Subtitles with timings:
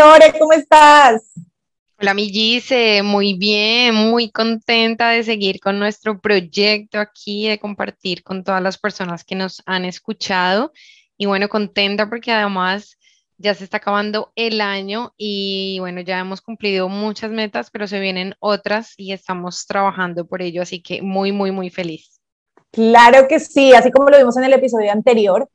[0.00, 1.34] Lore, ¿cómo estás?
[2.00, 8.22] Hola, mi Gise, muy bien, muy contenta de seguir con nuestro proyecto aquí, de compartir
[8.22, 10.72] con todas las personas que nos han escuchado.
[11.18, 12.96] Y bueno, contenta porque además
[13.36, 18.00] ya se está acabando el año y bueno, ya hemos cumplido muchas metas, pero se
[18.00, 22.22] vienen otras y estamos trabajando por ello, así que muy, muy, muy feliz.
[22.70, 25.46] Claro que sí, así como lo vimos en el episodio anterior,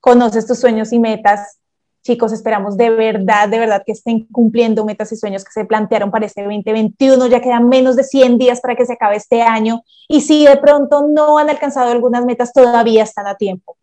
[0.00, 1.60] conoces tus sueños y metas.
[2.06, 6.12] Chicos, esperamos de verdad, de verdad que estén cumpliendo metas y sueños que se plantearon
[6.12, 7.26] para este 2021.
[7.26, 9.82] Ya quedan menos de 100 días para que se acabe este año.
[10.06, 13.76] Y si de pronto no han alcanzado algunas metas, todavía están a tiempo.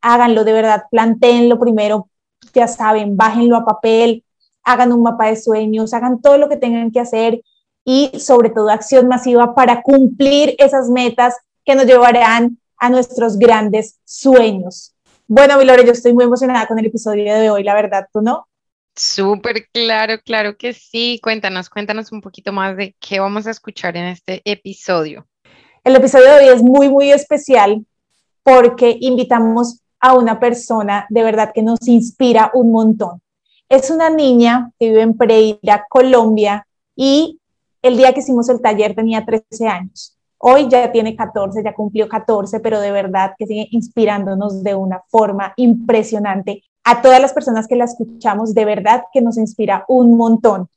[0.00, 2.08] Háganlo de verdad, planteenlo primero,
[2.54, 4.22] ya saben, bájenlo a papel,
[4.62, 7.42] hagan un mapa de sueños, hagan todo lo que tengan que hacer
[7.84, 13.98] y sobre todo acción masiva para cumplir esas metas que nos llevarán a nuestros grandes
[14.04, 14.93] sueños.
[15.26, 18.46] Bueno, Vilore, yo estoy muy emocionada con el episodio de hoy, la verdad, ¿tú no?
[18.94, 21.18] Súper claro, claro que sí.
[21.22, 25.26] Cuéntanos, cuéntanos un poquito más de qué vamos a escuchar en este episodio.
[25.82, 27.84] El episodio de hoy es muy, muy especial
[28.42, 33.22] porque invitamos a una persona de verdad que nos inspira un montón.
[33.70, 37.40] Es una niña que vive en Pereira, Colombia, y
[37.80, 40.13] el día que hicimos el taller tenía 13 años.
[40.46, 45.00] Hoy ya tiene 14, ya cumplió 14, pero de verdad que sigue inspirándonos de una
[45.08, 46.62] forma impresionante.
[46.84, 50.68] A todas las personas que la escuchamos, de verdad que nos inspira un montón.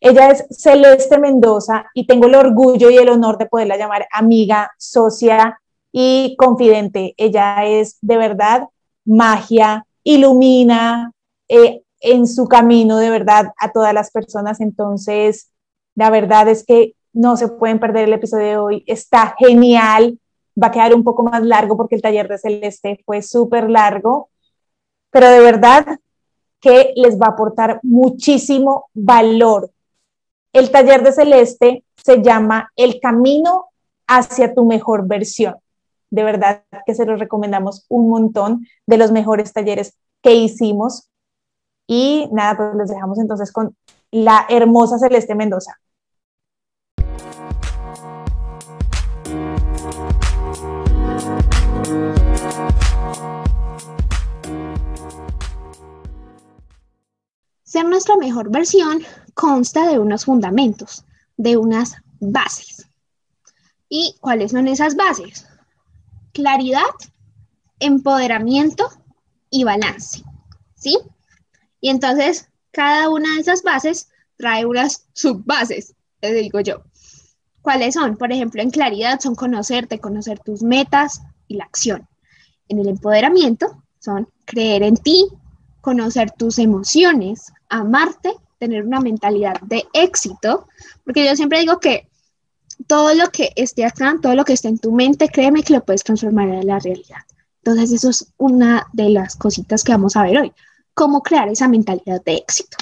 [0.00, 4.70] Ella es Celeste Mendoza y tengo el orgullo y el honor de poderla llamar amiga,
[4.78, 7.14] socia y confidente.
[7.16, 8.68] Ella es de verdad
[9.04, 11.10] magia, ilumina
[11.48, 14.60] eh, en su camino de verdad a todas las personas.
[14.60, 15.50] Entonces,
[15.96, 18.84] la verdad es que no se pueden perder el episodio de hoy.
[18.86, 20.18] Está genial.
[20.60, 24.30] Va a quedar un poco más largo porque el taller de Celeste fue súper largo,
[25.10, 25.98] pero de verdad
[26.60, 29.70] que les va a aportar muchísimo valor.
[30.52, 33.66] El taller de Celeste se llama El camino
[34.06, 35.56] hacia tu mejor versión.
[36.10, 41.08] De verdad que se los recomendamos un montón de los mejores talleres que hicimos.
[41.86, 43.76] Y nada, pues les dejamos entonces con
[44.10, 45.78] la hermosa Celeste Mendoza.
[57.70, 59.00] Ser nuestra mejor versión
[59.32, 61.04] consta de unos fundamentos,
[61.36, 62.88] de unas bases.
[63.88, 65.46] ¿Y cuáles son esas bases?
[66.32, 66.90] Claridad,
[67.78, 68.90] empoderamiento
[69.50, 70.24] y balance.
[70.74, 70.98] ¿Sí?
[71.80, 76.82] Y entonces, cada una de esas bases trae unas subbases, les digo yo.
[77.62, 78.16] ¿Cuáles son?
[78.16, 82.08] Por ejemplo, en claridad son conocerte, conocer tus metas y la acción.
[82.66, 85.28] En el empoderamiento son creer en ti,
[85.80, 90.68] conocer tus emociones, amarte, tener una mentalidad de éxito,
[91.04, 92.08] porque yo siempre digo que
[92.86, 95.84] todo lo que esté acá, todo lo que esté en tu mente, créeme que lo
[95.84, 97.22] puedes transformar en la realidad.
[97.62, 100.52] Entonces, eso es una de las cositas que vamos a ver hoy,
[100.94, 102.76] cómo crear esa mentalidad de éxito.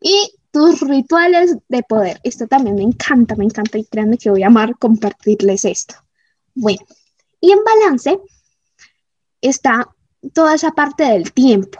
[0.00, 2.20] Y tus rituales de poder.
[2.24, 5.94] Esto también me encanta, me encanta y créanme que voy a amar compartirles esto.
[6.54, 6.80] Bueno,
[7.40, 8.18] y en balance
[9.40, 9.88] está
[10.34, 11.78] toda esa parte del tiempo,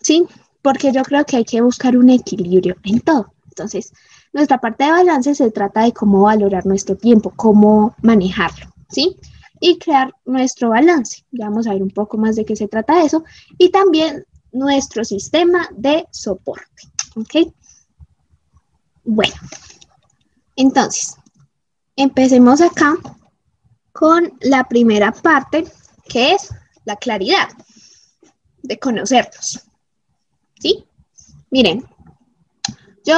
[0.00, 0.26] ¿sí?
[0.62, 3.32] Porque yo creo que hay que buscar un equilibrio en todo.
[3.48, 3.92] Entonces,
[4.32, 9.16] nuestra parte de balance se trata de cómo valorar nuestro tiempo, cómo manejarlo, ¿sí?
[9.60, 11.24] Y crear nuestro balance.
[11.30, 13.24] Ya vamos a ver un poco más de qué se trata eso.
[13.58, 17.52] Y también nuestro sistema de soporte, ¿ok?
[19.04, 19.34] Bueno,
[20.56, 21.16] entonces,
[21.96, 22.96] empecemos acá
[23.92, 25.66] con la primera parte,
[26.08, 26.50] que es
[26.84, 27.48] la claridad
[28.62, 29.69] de conocernos.
[30.60, 30.84] ¿Sí?
[31.50, 31.84] Miren,
[33.04, 33.16] yo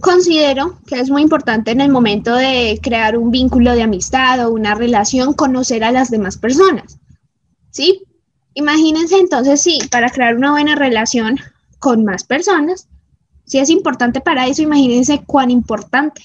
[0.00, 4.52] considero que es muy importante en el momento de crear un vínculo de amistad o
[4.52, 6.98] una relación, conocer a las demás personas.
[7.70, 8.02] ¿Sí?
[8.54, 11.38] Imagínense entonces, sí, para crear una buena relación
[11.78, 12.88] con más personas,
[13.46, 16.22] si es importante para eso, imagínense cuán importante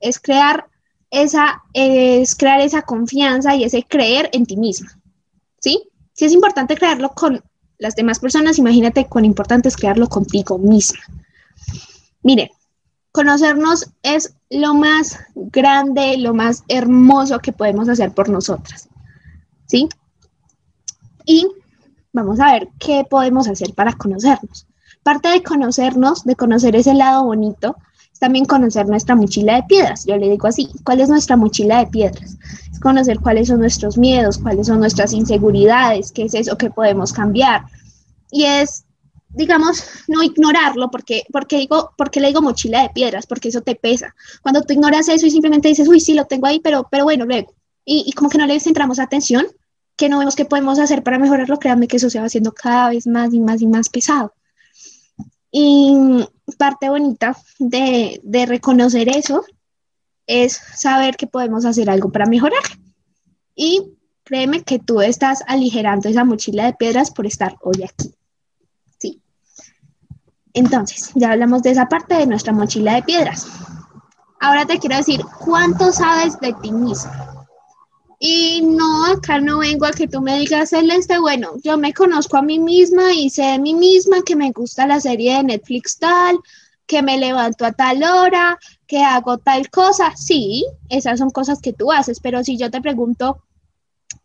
[0.00, 0.66] es crear
[1.10, 5.00] esa, es crear esa confianza y ese creer en ti misma.
[5.60, 5.82] ¿Sí?
[6.12, 7.42] Si es importante crearlo con
[7.78, 11.00] las demás personas, imagínate cuán importante es crearlo contigo misma.
[12.22, 12.50] Mire,
[13.12, 18.88] conocernos es lo más grande, lo más hermoso que podemos hacer por nosotras.
[19.66, 19.88] ¿Sí?
[21.24, 21.46] Y
[22.12, 24.66] vamos a ver qué podemos hacer para conocernos.
[25.02, 27.76] Parte de conocernos, de conocer ese lado bonito,
[28.18, 30.04] también conocer nuestra mochila de piedras.
[30.06, 32.36] Yo le digo así, ¿cuál es nuestra mochila de piedras?
[32.80, 37.64] Conocer cuáles son nuestros miedos, cuáles son nuestras inseguridades, qué es eso que podemos cambiar.
[38.30, 38.84] Y es
[39.30, 43.74] digamos, no ignorarlo, porque, porque, digo, porque le digo mochila de piedras, porque eso te
[43.74, 44.14] pesa.
[44.42, 47.26] Cuando tú ignoras eso y simplemente dices, uy, sí, lo tengo ahí, pero, pero bueno,
[47.26, 47.52] luego,
[47.84, 49.46] y, y como que no le centramos atención,
[49.96, 52.90] que no vemos qué podemos hacer para mejorarlo, créanme que eso se va haciendo cada
[52.90, 54.32] vez más y más y más pesado.
[55.50, 56.26] Y
[56.58, 59.44] parte bonita de, de reconocer eso
[60.26, 62.62] es saber que podemos hacer algo para mejorar.
[63.54, 68.14] Y créeme que tú estás aligerando esa mochila de piedras por estar hoy aquí.
[68.98, 69.22] Sí.
[70.52, 73.46] Entonces, ya hablamos de esa parte de nuestra mochila de piedras.
[74.40, 77.10] Ahora te quiero decir, ¿cuánto sabes de ti mismo?
[78.20, 82.36] Y no, acá no vengo a que tú me digas, Celeste, bueno, yo me conozco
[82.36, 85.98] a mí misma y sé de mí misma que me gusta la serie de Netflix
[85.98, 86.38] tal,
[86.86, 90.16] que me levanto a tal hora, que hago tal cosa.
[90.16, 93.44] Sí, esas son cosas que tú haces, pero si yo te pregunto,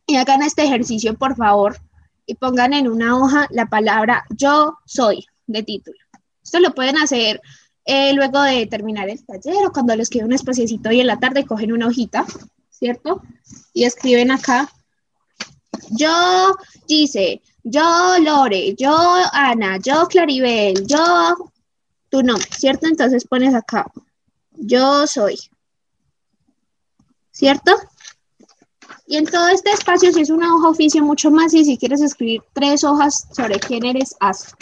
[0.07, 1.77] y hagan este ejercicio, por favor,
[2.25, 5.97] y pongan en una hoja la palabra yo soy de título.
[6.43, 7.41] Esto lo pueden hacer
[7.85, 11.19] eh, luego de terminar el taller o cuando les quede un espaciecito y en la
[11.19, 12.25] tarde cogen una hojita
[12.83, 13.21] ¿cierto?
[13.73, 14.69] Y escriben acá,
[15.91, 16.53] yo
[16.85, 18.93] dice yo Lore, yo
[19.31, 21.49] Ana, yo Claribel, yo
[22.09, 22.87] tu nombre, ¿cierto?
[22.87, 23.89] Entonces pones acá,
[24.51, 25.39] yo soy,
[27.31, 27.71] ¿cierto?
[29.07, 32.01] Y en todo este espacio, si es una hoja oficio, mucho más, y si quieres
[32.01, 34.55] escribir tres hojas sobre quién eres, haz.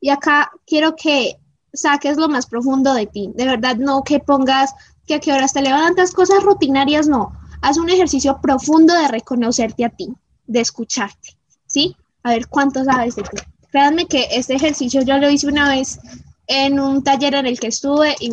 [0.00, 1.36] Y acá quiero que
[1.74, 3.30] saques lo más profundo de ti.
[3.34, 4.72] De verdad, no que pongas
[5.06, 9.84] que a qué horas te levantas, cosas rutinarias, no haz un ejercicio profundo de reconocerte
[9.84, 10.08] a ti,
[10.46, 11.96] de escucharte, ¿sí?
[12.22, 13.36] A ver cuánto sabes de ti.
[13.70, 15.98] Créanme que este ejercicio yo lo hice una vez
[16.46, 18.30] en un taller en el que estuve y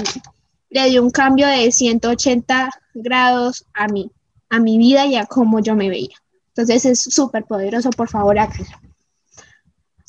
[0.70, 4.12] le dio un cambio de 180 grados a mí,
[4.50, 6.16] a mi vida y a cómo yo me veía.
[6.50, 8.78] Entonces es súper poderoso, por favor, háganlo.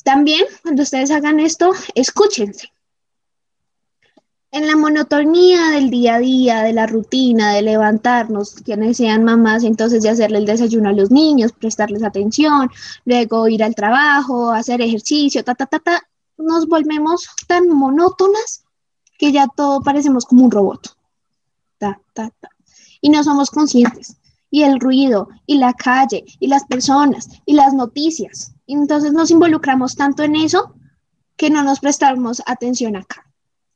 [0.03, 2.71] También, cuando ustedes hagan esto, escúchense
[4.51, 9.63] en la monotonía del día a día, de la rutina, de levantarnos, quienes sean mamás,
[9.63, 12.69] entonces de hacerle el desayuno a los niños, prestarles atención,
[13.05, 16.01] luego ir al trabajo, hacer ejercicio, ta, ta, ta, ta,
[16.37, 18.63] nos volvemos tan monótonas
[19.17, 20.95] que ya todo parecemos como un robot.
[21.77, 22.49] Ta, ta, ta.
[23.01, 24.17] Y no somos conscientes.
[24.49, 28.53] Y el ruido, y la calle, y las personas, y las noticias.
[28.65, 30.73] entonces nos involucramos tanto en eso
[31.35, 33.26] que no nos prestamos atención acá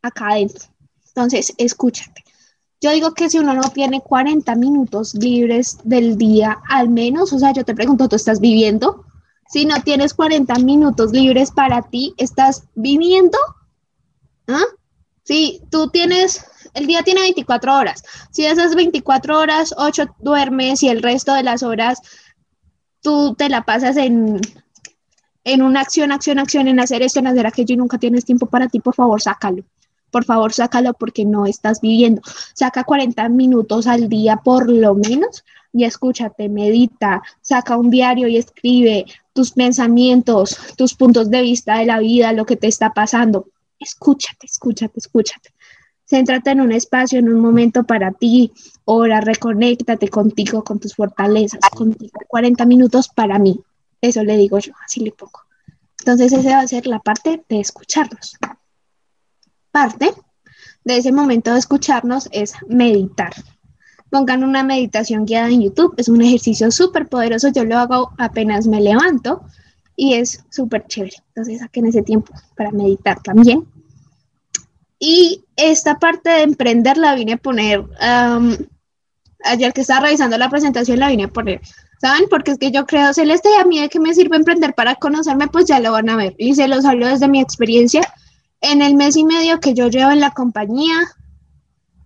[0.02, 0.66] acá adentro.
[1.08, 2.24] Entonces, escúchate.
[2.80, 7.38] Yo digo que si uno no tiene 40 minutos libres del día, al menos, o
[7.38, 9.06] sea, yo te pregunto, ¿tú estás viviendo?
[9.50, 13.38] Si no tienes 40 minutos libres para ti, ¿estás viviendo?
[14.48, 14.64] ¿Ah?
[15.24, 16.44] Si tú tienes,
[16.74, 18.04] el día tiene 24 horas.
[18.32, 22.00] Si esas 24 horas, 8 duermes y el resto de las horas
[23.02, 24.40] tú te la pasas en,
[25.44, 28.48] en una acción, acción, acción, en hacer esto, en hacer aquello y nunca tienes tiempo
[28.48, 29.64] para ti, por favor, sácalo
[30.12, 32.22] por favor sácalo porque no estás viviendo.
[32.54, 35.44] Saca 40 minutos al día por lo menos
[35.74, 41.86] y escúchate, medita, saca un diario y escribe tus pensamientos, tus puntos de vista de
[41.86, 43.48] la vida, lo que te está pasando.
[43.80, 45.50] Escúchate, escúchate, escúchate.
[46.06, 48.52] Céntrate en un espacio, en un momento para ti.
[48.84, 52.20] Ora, reconéctate contigo, con tus fortalezas, contigo.
[52.28, 53.62] 40 minutos para mí.
[54.02, 55.40] Eso le digo yo, así le pongo.
[56.00, 58.38] Entonces, esa va a ser la parte de escucharnos
[59.72, 60.14] parte
[60.84, 63.34] de ese momento de escucharnos es meditar.
[64.10, 68.68] Pongan una meditación guiada en YouTube, es un ejercicio súper poderoso, yo lo hago apenas
[68.68, 69.44] me levanto
[69.96, 71.16] y es súper chévere.
[71.30, 73.66] Entonces saquen ese tiempo para meditar también.
[75.00, 77.86] Y esta parte de emprender la vine a poner,
[79.44, 81.62] ayer que estaba revisando la presentación la vine a poner,
[82.00, 82.26] ¿saben?
[82.30, 84.96] Porque es que yo creo, Celeste, y a mí de qué me sirve emprender para
[84.96, 86.36] conocerme, pues ya lo van a ver.
[86.38, 88.02] Y se los hablo desde mi experiencia
[88.62, 90.96] en el mes y medio que yo llevo en la compañía,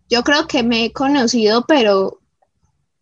[0.10, 2.20] yo creo que me he conocido, pero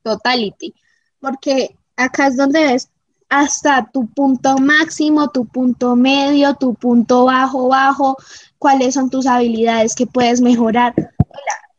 [0.02, 0.74] totality,
[1.20, 2.90] porque acá es donde ves
[3.30, 8.18] hasta tu punto máximo, tu punto medio, tu punto bajo, bajo,
[8.60, 10.94] cuáles son tus habilidades que puedes mejorar.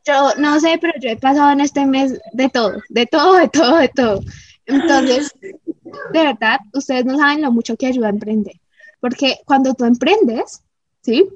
[0.04, 3.48] yo no sé, pero yo he pasado en este mes de todo, de todo, de
[3.48, 4.20] todo, de todo.
[4.66, 8.60] Entonces, de verdad, ustedes no saben lo mucho que ayuda a emprender,
[9.00, 10.62] porque cuando tú emprendes,
[11.02, 11.28] ¿sí?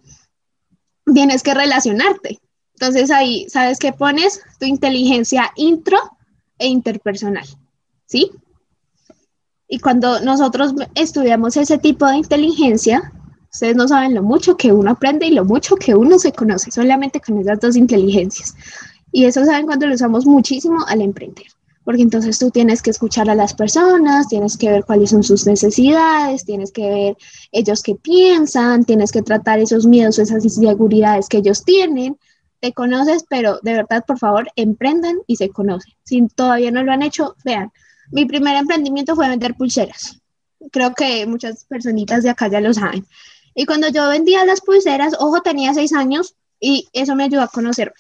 [1.12, 2.38] Tienes que relacionarte.
[2.74, 4.40] Entonces ahí, ¿sabes qué pones?
[4.60, 5.98] Tu inteligencia intro
[6.58, 7.46] e interpersonal,
[8.06, 8.30] ¿sí?
[9.68, 13.12] Y cuando nosotros estudiamos ese tipo de inteligencia,
[13.52, 16.70] ustedes no saben lo mucho que uno aprende y lo mucho que uno se conoce
[16.70, 18.54] solamente con esas dos inteligencias.
[19.12, 21.46] Y eso saben cuando lo usamos muchísimo al emprender.
[21.88, 25.47] Porque entonces tú tienes que escuchar a las personas, tienes que ver cuáles son sus
[25.47, 27.16] necesidades, tienes que ver
[27.50, 32.18] ellos qué piensan, tienes que tratar esos miedos, esas inseguridades que ellos tienen.
[32.61, 35.95] Te conoces, pero de verdad, por favor, emprendan y se conocen.
[36.04, 37.73] Si todavía no lo han hecho, vean.
[38.12, 40.21] Mi primer emprendimiento fue vender pulseras.
[40.71, 43.07] Creo que muchas personitas de acá ya lo saben.
[43.54, 47.49] Y cuando yo vendía las pulseras, ojo, tenía seis años y eso me ayudó a
[47.49, 47.95] conocer.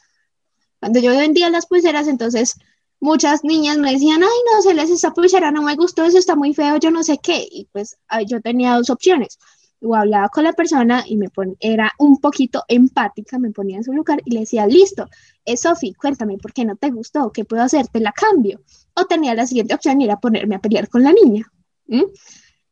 [0.78, 2.58] Cuando yo vendía las pulseras, entonces
[3.00, 6.36] muchas niñas me decían, ay, no, se les esta pulsera no me gustó, eso está
[6.36, 7.46] muy feo, yo no sé qué.
[7.50, 9.38] Y pues yo tenía dos opciones.
[9.80, 11.28] O hablaba con la persona y me
[11.60, 15.08] era un poquito empática, me ponía en su lugar y le decía, listo,
[15.44, 18.60] eh, Sofi, cuéntame por qué no te gustó, qué puedo hacer, te la cambio.
[18.94, 21.46] O tenía la siguiente opción y era ponerme a pelear con la niña.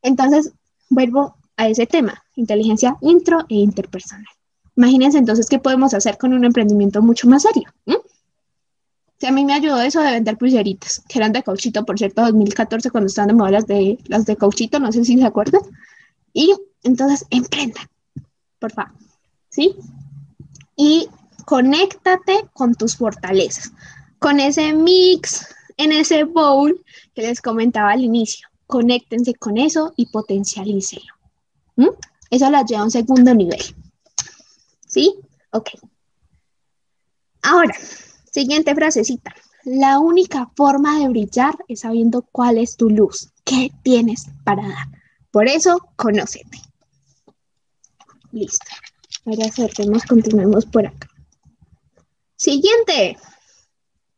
[0.01, 0.51] Entonces,
[0.89, 4.25] vuelvo a ese tema, inteligencia intro e interpersonal.
[4.75, 7.73] Imagínense entonces qué podemos hacer con un emprendimiento mucho más serio
[9.23, 12.91] a mí me ayudó eso de vender pulseritas, que eran de cauchito, por cierto, 2014,
[12.91, 15.61] cuando estaban de moda las de, las de cauchito, no sé si se acuerdan.
[16.33, 17.87] Y entonces, emprendan,
[18.59, 18.93] por favor,
[19.49, 19.75] ¿sí?
[20.75, 21.09] Y
[21.45, 23.71] conéctate con tus fortalezas,
[24.19, 25.47] con ese mix,
[25.77, 26.83] en ese bowl
[27.15, 28.47] que les comentaba al inicio.
[28.67, 31.13] Conéctense con eso y potencialícenlo.
[32.29, 33.61] Eso la lleva a un segundo nivel.
[34.85, 35.15] ¿Sí?
[35.51, 35.69] Ok.
[37.43, 37.73] Ahora,
[38.37, 39.33] Siguiente frasecita.
[39.63, 44.87] La única forma de brillar es sabiendo cuál es tu luz, qué tienes para dar.
[45.31, 46.61] Por eso, conócete.
[48.31, 48.67] Listo.
[49.25, 51.09] Ahora acertemos, continuemos por acá.
[52.35, 53.17] Siguiente.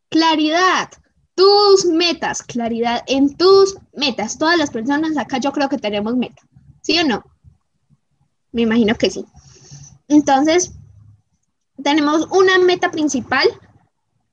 [0.10, 0.90] Claridad.
[1.34, 2.44] Tus metas.
[2.44, 4.38] Claridad en tus metas.
[4.38, 6.42] Todas las personas acá yo creo que tenemos meta.
[6.82, 7.24] ¿Sí o no?
[8.52, 9.24] Me imagino que sí.
[10.10, 10.74] Entonces,
[11.82, 13.48] tenemos una meta principal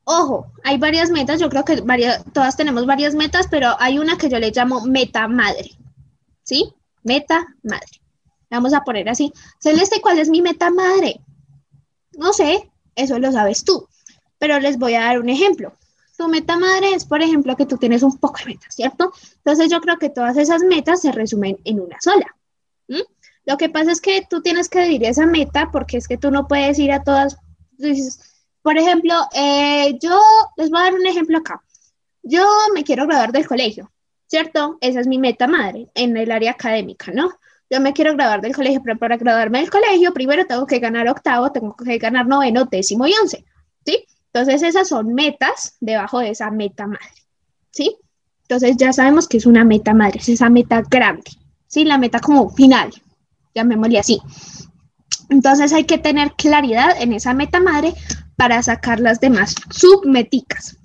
[0.08, 1.82] Ojo, hay varias metas, yo creo que
[2.32, 5.72] todas tenemos varias metas, pero hay una que yo le llamo meta madre.
[6.44, 6.72] ¿Sí?
[7.02, 8.00] Meta madre.
[8.48, 9.32] Vamos a poner así.
[9.58, 11.20] Celeste, ¿cuál es mi meta madre?
[12.12, 13.88] No sé, eso lo sabes tú,
[14.38, 15.76] pero les voy a dar un ejemplo.
[16.16, 19.12] Tu meta madre es, por ejemplo, que tú tienes un poco de metas, ¿cierto?
[19.38, 22.26] Entonces yo creo que todas esas metas se resumen en una sola.
[23.44, 26.30] Lo que pasa es que tú tienes que dividir esa meta porque es que tú
[26.30, 27.36] no puedes ir a todas,
[28.66, 30.20] por ejemplo, eh, yo
[30.56, 31.62] les voy a dar un ejemplo acá.
[32.24, 32.44] Yo
[32.74, 33.92] me quiero graduar del colegio,
[34.26, 34.76] ¿cierto?
[34.80, 37.30] Esa es mi meta madre en el área académica, ¿no?
[37.70, 41.06] Yo me quiero graduar del colegio, pero para graduarme del colegio, primero tengo que ganar
[41.06, 43.44] octavo, tengo que ganar noveno, décimo y once,
[43.84, 44.04] ¿sí?
[44.32, 47.22] Entonces, esas son metas debajo de esa meta madre,
[47.70, 47.96] ¿sí?
[48.42, 51.30] Entonces, ya sabemos que es una meta madre, es esa meta grande,
[51.68, 51.84] ¿sí?
[51.84, 52.90] La meta como final,
[53.54, 54.20] llamémosle así.
[55.30, 57.94] Entonces, hay que tener claridad en esa meta madre
[58.36, 60.76] para sacar las demás submeticas,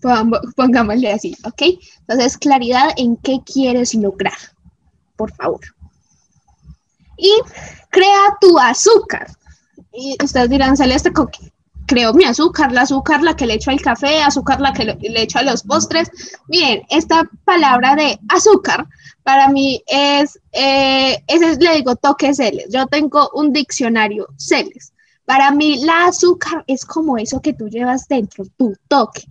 [0.56, 1.62] pongámosle así, ¿ok?
[2.00, 4.38] Entonces, claridad en qué quieres lograr,
[5.18, 5.62] por favor.
[7.18, 7.32] Y
[7.90, 9.28] crea tu azúcar.
[9.94, 11.12] Y ustedes dirán, Celeste,
[11.86, 15.22] creo mi azúcar, la azúcar la que le echo al café, azúcar la que le,
[15.22, 16.10] echo a los postres.
[16.48, 18.88] Bien, esta palabra de azúcar
[19.24, 22.68] para mí es, eh, ese le digo toque Celes.
[22.72, 24.91] Yo tengo un diccionario Celes
[25.32, 29.24] para mí, la azúcar es como eso que tú llevas dentro, tu toque,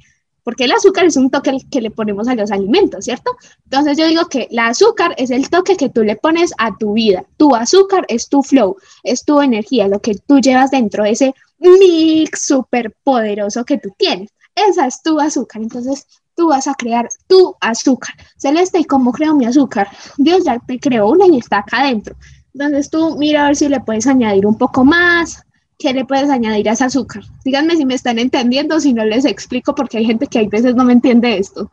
[0.42, 3.37] porque el azúcar es un toque que le ponemos a los alimentos, ¿cierto?
[3.64, 6.95] Entonces yo digo que la azúcar es el toque que tú le pones a tu
[6.95, 7.26] vida.
[7.37, 12.47] Tu azúcar es tu flow, es tu energía, lo que tú llevas dentro, ese mix
[12.47, 14.30] súper poderoso que tú tienes.
[14.54, 15.61] Esa es tu azúcar.
[15.61, 18.14] Entonces tú vas a crear tu azúcar.
[18.38, 19.90] Celeste, ¿y cómo creo mi azúcar?
[20.16, 22.16] Dios ya te creó una y está acá adentro.
[22.54, 25.45] Entonces tú mira a ver si le puedes añadir un poco más,
[25.80, 27.25] ¿qué le puedes añadir a ese azúcar?
[27.44, 30.76] Díganme si me están entendiendo, si no les explico, porque hay gente que a veces
[30.76, 31.70] no me entiende esto.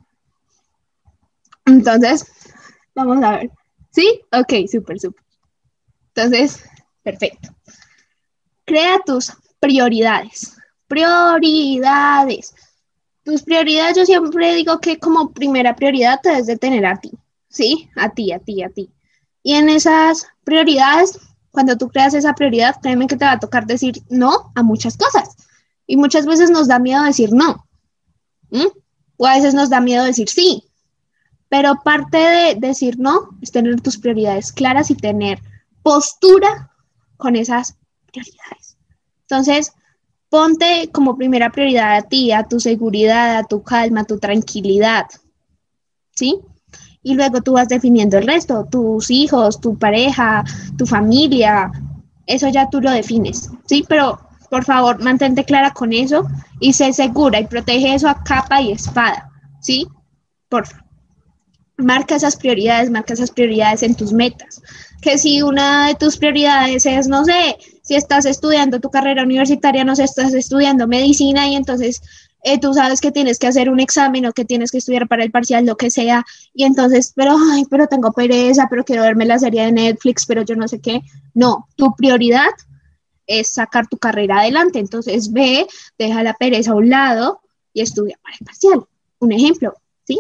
[1.66, 2.26] Entonces,
[2.96, 3.52] vamos a ver.
[3.92, 4.22] ¿Sí?
[4.32, 5.24] Ok, súper, súper.
[6.16, 6.64] Entonces,
[7.04, 7.50] perfecto.
[8.66, 10.56] Crea tus prioridades.
[10.88, 12.56] Prioridades.
[13.24, 17.12] Tus prioridades, yo siempre digo que como primera prioridad te debes de tener a ti.
[17.50, 17.90] ¿Sí?
[17.98, 18.90] A ti, a ti, a ti.
[19.44, 21.20] Y en esas prioridades
[21.58, 24.96] cuando tú creas esa prioridad, créeme que te va a tocar decir no a muchas
[24.96, 25.36] cosas.
[25.88, 27.66] Y muchas veces nos da miedo decir no.
[29.18, 30.66] O a veces nos da miedo decir sí.
[31.50, 35.40] Pero parte de decir no es tener tus prioridades claras y tener
[35.82, 36.72] postura
[37.18, 38.78] con esas prioridades.
[39.22, 39.74] Entonces,
[40.30, 45.08] ponte como primera prioridad a ti, a tu seguridad, a tu calma, a tu tranquilidad.
[46.14, 46.40] ¿Sí?
[47.04, 50.44] Y luego tú vas definiendo el resto, tus hijos, tu pareja,
[50.77, 51.72] tu familia,
[52.25, 53.86] eso ya tú lo defines, ¿sí?
[53.88, 56.27] Pero por favor, mantente clara con eso
[56.60, 59.30] y sé segura y protege eso a capa y espada,
[59.62, 59.88] ¿sí?
[60.50, 60.86] por favor.
[61.80, 64.63] Marca esas prioridades, marca esas prioridades en tus metas.
[65.00, 69.84] Que si una de tus prioridades es, no sé, si estás estudiando tu carrera universitaria,
[69.84, 72.01] no sé, estás estudiando medicina y entonces
[72.54, 75.24] eh, tú sabes que tienes que hacer un examen o que tienes que estudiar para
[75.24, 79.25] el parcial, lo que sea, y entonces, pero, ay, pero tengo pereza, pero quiero verme
[79.25, 81.01] la serie de Netflix, pero yo no sé qué.
[81.34, 82.50] No, tu prioridad
[83.25, 87.42] es sacar tu carrera adelante, entonces ve, deja la pereza a un lado
[87.74, 88.86] y estudia para el parcial.
[89.20, 89.74] Un ejemplo,
[90.06, 90.20] ¿sí?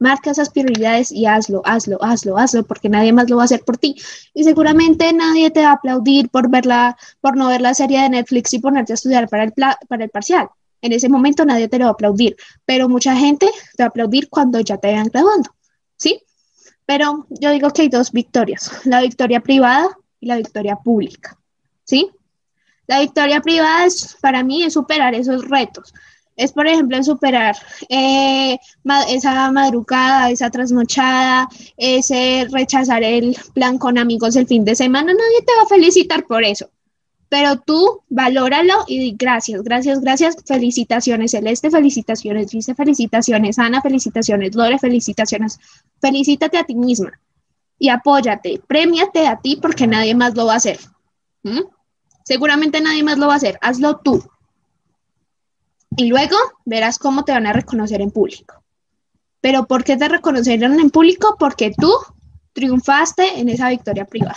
[0.00, 3.62] Marca esas prioridades y hazlo, hazlo, hazlo, hazlo, porque nadie más lo va a hacer
[3.62, 3.94] por ti.
[4.34, 8.08] Y seguramente nadie te va a aplaudir por verla, por no ver la serie de
[8.08, 10.48] Netflix y ponerte a estudiar para el, para el parcial
[10.82, 13.46] en ese momento nadie te lo va a aplaudir, pero mucha gente
[13.76, 15.50] te va a aplaudir cuando ya te vayan graduando,
[15.96, 16.22] ¿sí?
[16.86, 21.36] Pero yo digo que hay dos victorias, la victoria privada y la victoria pública,
[21.84, 22.10] ¿sí?
[22.86, 25.94] La victoria privada es, para mí es superar esos retos.
[26.36, 27.54] Es, por ejemplo, superar
[27.88, 28.58] eh,
[29.08, 35.12] esa madrugada, esa trasnochada, ese rechazar el plan con amigos el fin de semana.
[35.12, 36.70] Nadie te va a felicitar por eso
[37.30, 44.80] pero tú valóralo y gracias, gracias, gracias, felicitaciones Celeste, felicitaciones dice felicitaciones Ana, felicitaciones Lore,
[44.80, 45.58] felicitaciones,
[46.00, 47.12] felicítate a ti misma
[47.78, 50.80] y apóyate, premiate a ti porque nadie más lo va a hacer.
[52.24, 54.28] Seguramente nadie más lo va a hacer, hazlo tú.
[55.96, 58.60] Y luego verás cómo te van a reconocer en público.
[59.40, 61.36] Pero ¿por qué te reconocerán en público?
[61.38, 61.92] Porque tú
[62.52, 64.36] triunfaste en esa victoria privada.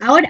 [0.00, 0.28] Ahora,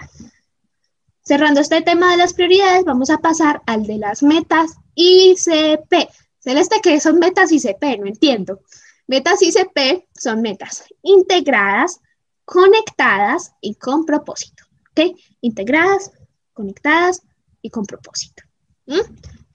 [1.25, 6.11] Cerrando este tema de las prioridades, vamos a pasar al de las metas ICP.
[6.41, 8.01] Celeste, ¿qué son metas ICP?
[8.01, 8.61] No entiendo.
[9.07, 12.01] Metas ICP son metas integradas,
[12.45, 14.65] conectadas y con propósito.
[14.91, 15.17] ¿Ok?
[15.43, 16.11] Integradas,
[16.53, 17.23] conectadas
[17.63, 18.43] y con propósito.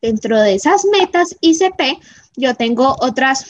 [0.02, 2.02] Dentro de esas metas ICP,
[2.38, 3.46] yo tengo otras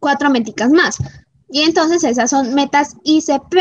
[0.00, 0.96] cuatro meticas más.
[1.50, 3.54] Y entonces esas son metas ICP,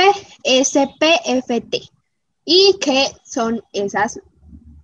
[0.46, 1.95] SPFT
[2.46, 4.22] y qué son esas,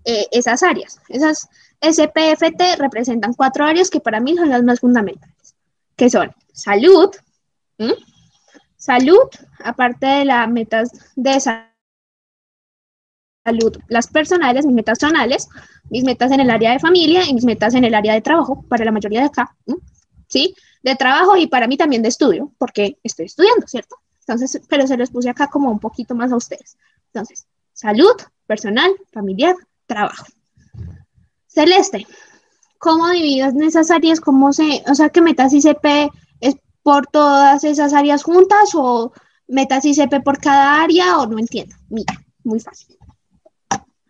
[0.03, 0.99] eh, esas áreas.
[1.07, 1.47] Esas
[1.79, 5.55] SPFT representan cuatro áreas que para mí son las más fundamentales,
[5.95, 7.11] que son salud,
[8.75, 9.29] salud,
[9.63, 11.65] aparte de las metas de salud,
[13.87, 15.47] las personales, mis metas personales,
[15.89, 18.63] mis metas en el área de familia y mis metas en el área de trabajo,
[18.67, 19.55] para la mayoría de acá,
[20.27, 20.55] ¿sí?
[20.83, 23.97] De trabajo y para mí también de estudio, porque estoy estudiando, ¿cierto?
[24.19, 26.77] Entonces, pero se los puse acá como un poquito más a ustedes.
[27.07, 28.13] Entonces, salud,
[28.47, 29.55] personal, familiar,
[29.85, 30.25] trabajo.
[31.47, 32.07] Celeste,
[32.77, 34.19] ¿cómo divides esas áreas?
[34.19, 39.11] ¿Cómo se, o sea, que metas ICP es por todas esas áreas juntas o
[39.47, 41.75] metas ICP por cada área o no entiendo?
[41.89, 42.97] Mira, muy fácil.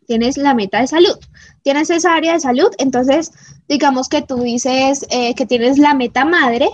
[0.06, 1.18] Tienes la meta de salud,
[1.64, 3.32] tienes esa área de salud, entonces
[3.68, 6.70] digamos que tú dices eh, que tienes la meta madre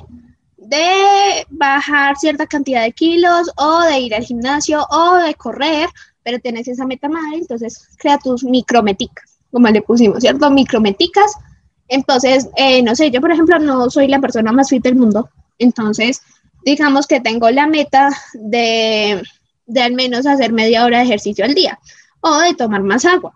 [0.58, 5.88] de bajar cierta cantidad de kilos o de ir al gimnasio o de correr
[6.28, 10.52] pero tienes esa meta madre, entonces crea tus micrometicas, como le pusimos, ¿cierto?
[10.52, 11.32] Micrometicas.
[11.88, 15.30] Entonces, eh, no sé, yo por ejemplo no soy la persona más fit del mundo,
[15.58, 16.22] entonces
[16.66, 19.24] digamos que tengo la meta de,
[19.68, 21.80] de al menos hacer media hora de ejercicio al día
[22.20, 23.32] o de tomar más agua,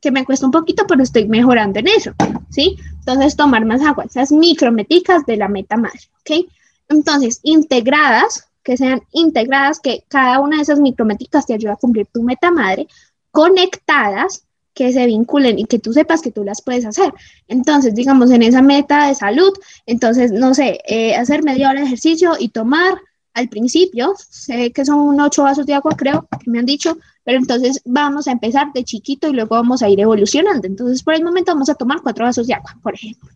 [0.00, 2.12] que me cuesta un poquito, pero estoy mejorando en eso,
[2.50, 2.76] ¿sí?
[3.00, 6.46] Entonces, tomar más agua, esas micrometicas de la meta madre, ¿ok?
[6.90, 12.08] Entonces, integradas que sean integradas, que cada una de esas micrométricas te ayude a cumplir
[12.12, 12.88] tu meta madre,
[13.30, 14.42] conectadas,
[14.74, 17.14] que se vinculen y que tú sepas que tú las puedes hacer.
[17.46, 19.52] Entonces, digamos, en esa meta de salud,
[19.86, 22.98] entonces, no sé, eh, hacer media hora de ejercicio y tomar
[23.34, 27.38] al principio, sé que son ocho vasos de agua, creo, que me han dicho, pero
[27.38, 30.66] entonces vamos a empezar de chiquito y luego vamos a ir evolucionando.
[30.66, 33.30] Entonces, por el momento vamos a tomar cuatro vasos de agua, por ejemplo.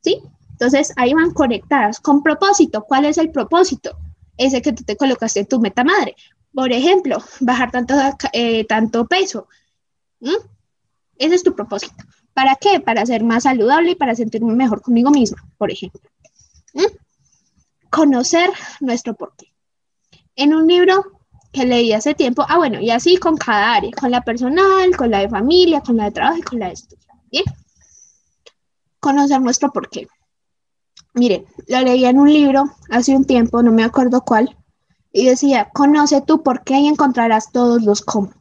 [0.00, 0.20] ¿Sí?
[0.52, 2.84] Entonces, ahí van conectadas con propósito.
[2.84, 3.98] ¿Cuál es el propósito?
[4.36, 6.16] Ese que tú te colocaste en tu meta madre.
[6.54, 7.94] Por ejemplo, bajar tanto,
[8.32, 9.48] eh, tanto peso.
[11.18, 11.94] Ese es tu propósito.
[12.32, 12.80] ¿Para qué?
[12.80, 16.00] Para ser más saludable y para sentirme mejor conmigo misma, por ejemplo.
[17.90, 19.52] Conocer nuestro porqué.
[20.34, 21.02] En un libro
[21.52, 25.10] que leí hace tiempo, ah, bueno, y así con cada área, con la personal, con
[25.10, 27.06] la de familia, con la de trabajo y con la de estudio.
[27.30, 27.44] ¿Bien?
[29.00, 30.06] Conocer nuestro porqué.
[31.16, 34.54] Miren, lo leí en un libro hace un tiempo, no me acuerdo cuál,
[35.10, 38.34] y decía, conoce tú por qué y encontrarás todos los cómo.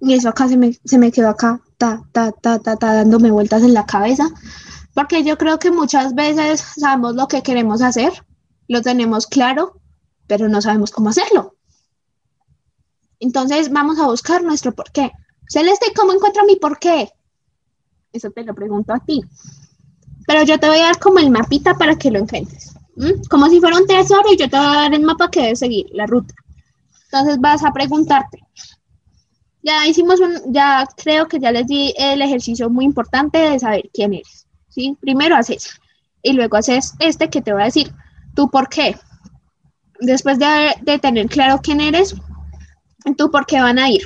[0.00, 3.30] Y eso acá se me, se me quedó acá, ta, ta, ta, ta, ta, dándome
[3.30, 4.30] vueltas en la cabeza,
[4.94, 8.24] porque yo creo que muchas veces sabemos lo que queremos hacer,
[8.66, 9.78] lo tenemos claro,
[10.26, 11.54] pero no sabemos cómo hacerlo.
[13.20, 15.12] Entonces vamos a buscar nuestro por qué.
[15.46, 17.10] Celeste, ¿cómo encuentro mi por qué?
[18.10, 19.22] Eso te lo pregunto a ti.
[20.28, 22.74] Pero yo te voy a dar como el mapita para que lo encuentres.
[23.30, 25.60] Como si fuera un tesoro y yo te voy a dar el mapa que debes
[25.60, 26.34] seguir, la ruta.
[27.04, 28.38] Entonces vas a preguntarte.
[29.62, 33.88] Ya hicimos un, ya creo que ya les di el ejercicio muy importante de saber
[33.94, 34.46] quién eres.
[34.68, 34.98] ¿sí?
[35.00, 35.80] Primero haces
[36.22, 37.90] y luego haces este que te voy a decir.
[38.34, 38.98] ¿Tú por qué?
[39.98, 42.14] Después de, de tener claro quién eres,
[43.16, 44.02] ¿tú por qué van a ir?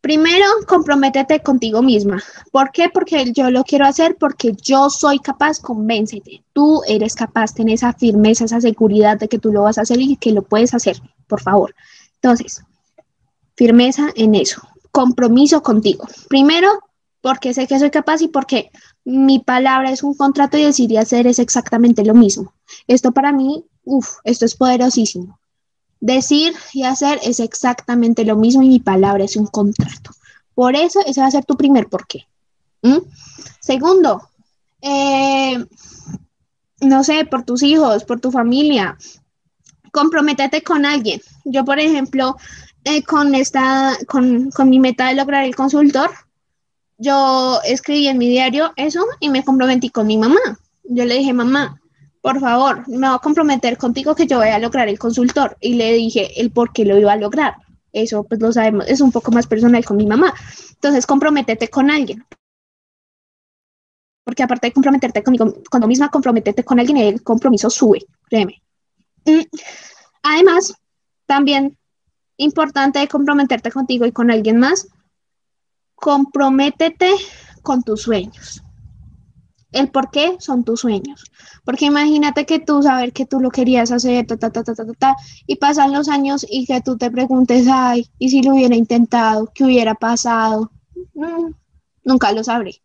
[0.00, 2.22] Primero, comprométete contigo misma.
[2.52, 2.88] ¿Por qué?
[2.88, 6.44] Porque yo lo quiero hacer porque yo soy capaz, convéncete.
[6.52, 10.00] Tú eres capaz, ten esa firmeza, esa seguridad de que tú lo vas a hacer
[10.00, 11.74] y que lo puedes hacer, por favor.
[12.14, 12.62] Entonces,
[13.56, 14.62] firmeza en eso.
[14.92, 16.06] Compromiso contigo.
[16.28, 16.68] Primero,
[17.20, 18.70] porque sé que soy capaz y porque
[19.04, 22.54] mi palabra es un contrato y decir y hacer es exactamente lo mismo.
[22.86, 25.37] Esto para mí, uff, esto es poderosísimo.
[26.00, 30.12] Decir y hacer es exactamente lo mismo y mi palabra es un contrato.
[30.54, 32.26] Por eso ese va a ser tu primer porqué.
[32.82, 32.98] ¿Mm?
[33.60, 34.28] Segundo,
[34.80, 35.64] eh,
[36.80, 38.96] no sé, por tus hijos, por tu familia,
[39.92, 41.20] comprométete con alguien.
[41.44, 42.36] Yo, por ejemplo,
[42.84, 46.10] eh, con, esta, con, con mi meta de lograr el consultor,
[46.96, 50.40] yo escribí en mi diario eso y me comprometí con mi mamá.
[50.84, 51.80] Yo le dije, mamá,
[52.20, 55.56] por favor, me voy a comprometer contigo que yo voy a lograr el consultor.
[55.60, 57.56] Y le dije el por qué lo iba a lograr.
[57.92, 60.34] Eso pues lo sabemos, es un poco más personal con mi mamá.
[60.70, 62.24] Entonces, comprométete con alguien.
[64.24, 68.62] Porque aparte de comprometerte conmigo, cuando misma comprometerte con alguien, el compromiso sube, créeme.
[69.24, 69.40] Mm,
[70.22, 70.74] además,
[71.26, 71.78] también
[72.36, 74.88] importante de comprometerte contigo y con alguien más,
[75.94, 77.10] comprométete
[77.62, 78.62] con tus sueños.
[79.78, 81.30] El por qué son tus sueños.
[81.64, 84.84] Porque imagínate que tú saber que tú lo querías hacer, ta, ta, ta, ta, ta,
[84.98, 88.74] ta, y pasan los años y que tú te preguntes, ay, ¿y si lo hubiera
[88.74, 89.48] intentado?
[89.54, 90.72] ¿Qué hubiera pasado?
[91.14, 91.52] Mm,
[92.02, 92.82] nunca lo sabré.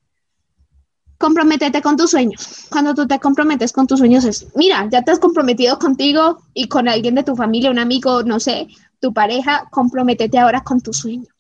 [1.18, 2.68] Comprométete con tus sueños.
[2.70, 6.68] Cuando tú te comprometes con tus sueños es, mira, ya te has comprometido contigo y
[6.68, 8.68] con alguien de tu familia, un amigo, no sé,
[9.00, 11.34] tu pareja, comprométete ahora con tus sueños,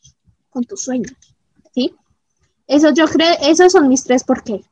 [0.49, 1.13] con tus sueños,
[1.75, 1.93] ¿sí?
[2.65, 4.63] Eso yo creo, esos son mis tres por qué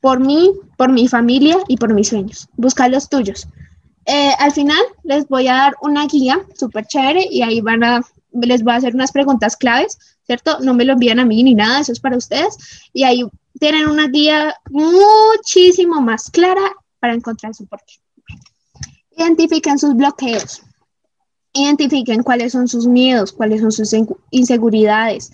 [0.00, 2.48] por mí, por mi familia y por mis sueños.
[2.56, 3.46] Busca los tuyos.
[4.06, 8.00] Eh, al final les voy a dar una guía súper chévere y ahí van a,
[8.32, 10.58] les voy a hacer unas preguntas claves, ¿cierto?
[10.60, 12.56] No me lo envían a mí ni nada, eso es para ustedes.
[12.92, 13.24] Y ahí
[13.58, 17.94] tienen una guía muchísimo más clara para encontrar su porqué.
[19.16, 20.62] Identifiquen sus bloqueos.
[21.52, 23.92] Identifiquen cuáles son sus miedos, cuáles son sus
[24.30, 25.32] inseguridades,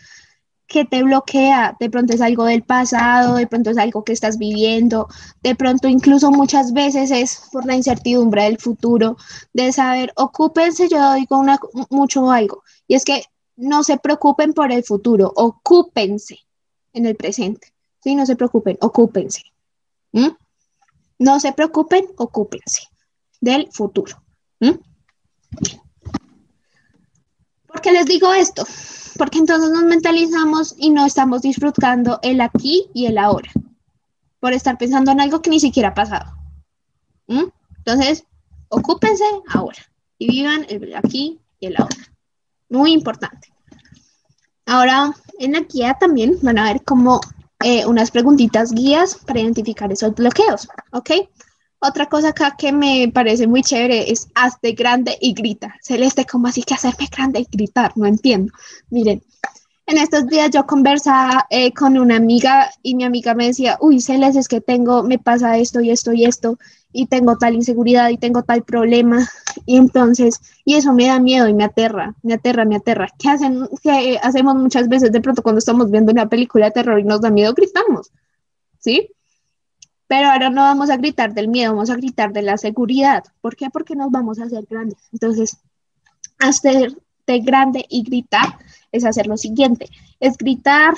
[0.67, 4.37] que te bloquea, de pronto es algo del pasado, de pronto es algo que estás
[4.37, 5.09] viviendo,
[5.43, 9.17] de pronto incluso muchas veces es por la incertidumbre del futuro,
[9.53, 11.43] de saber, ocúpense, yo digo
[11.91, 13.23] mucho algo, y es que
[13.57, 16.41] no se preocupen por el futuro, ocúpense
[16.93, 18.15] en el presente, ¿sí?
[18.15, 19.43] No se preocupen, ocúpense.
[21.19, 22.89] No se preocupen, ocúpense
[23.41, 24.23] del futuro.
[24.59, 24.81] ¿Por
[27.81, 28.65] qué les digo esto?
[29.17, 33.51] porque entonces nos mentalizamos y no estamos disfrutando el aquí y el ahora,
[34.41, 36.37] por estar pensando en algo que ni siquiera ha pasado.
[37.27, 38.25] Entonces,
[38.69, 39.79] ocúpense ahora
[40.19, 41.97] y vivan el aquí y el ahora.
[42.69, 43.53] Muy importante.
[44.67, 47.21] Ahora, en la guía también van a ver como
[47.61, 51.11] eh, unas preguntitas guías para identificar esos bloqueos, ¿ok?
[51.79, 55.77] Otra cosa acá que me parece muy chévere es hazte grande y grita.
[55.83, 57.93] Celeste, ¿cómo así que hacerme grande y gritar?
[57.97, 58.53] No entiendo.
[58.91, 59.23] Miren,
[59.87, 64.01] en estos días yo conversaba eh, con una amiga y mi amiga me decía, uy,
[64.01, 66.59] Celeste, es que tengo, me pasa esto y esto y esto,
[66.93, 69.29] y tengo tal inseguridad y tengo tal problema.
[69.65, 73.09] Y entonces, y eso me da miedo y me aterra, me aterra, me aterra.
[73.19, 77.01] ¿Qué, hacen, qué hacemos muchas veces de pronto cuando estamos viendo una película de terror
[77.01, 77.55] y nos da miedo?
[77.55, 78.12] Gritamos,
[78.79, 79.09] ¿sí?
[80.09, 83.25] Pero ahora no vamos a gritar del miedo, vamos a gritar de la seguridad.
[83.40, 83.71] ¿Por qué?
[83.71, 84.99] Porque nos vamos a hacer grandes.
[85.12, 85.59] Entonces,
[86.38, 88.59] hacerte grande y gritar
[88.92, 89.88] es hacer lo siguiente,
[90.21, 90.95] es gritar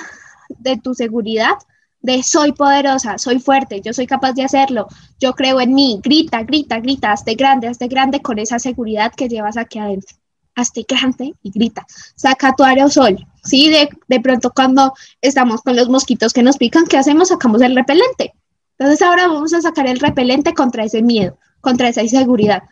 [0.49, 1.55] de tu seguridad,
[2.01, 4.87] de soy poderosa, soy fuerte, yo soy capaz de hacerlo,
[5.19, 9.27] yo creo en mí, grita, grita, grita, hazte grande, hazte grande con esa seguridad que
[9.27, 10.15] llevas aquí adentro.
[10.55, 11.85] Hazte grande y grita.
[12.15, 13.69] Saca tu aerosol, ¿sí?
[13.69, 17.29] De, de pronto cuando estamos con los mosquitos que nos pican, ¿qué hacemos?
[17.29, 18.33] Sacamos el repelente
[18.79, 22.63] entonces ahora vamos a sacar el repelente contra ese miedo, contra esa inseguridad.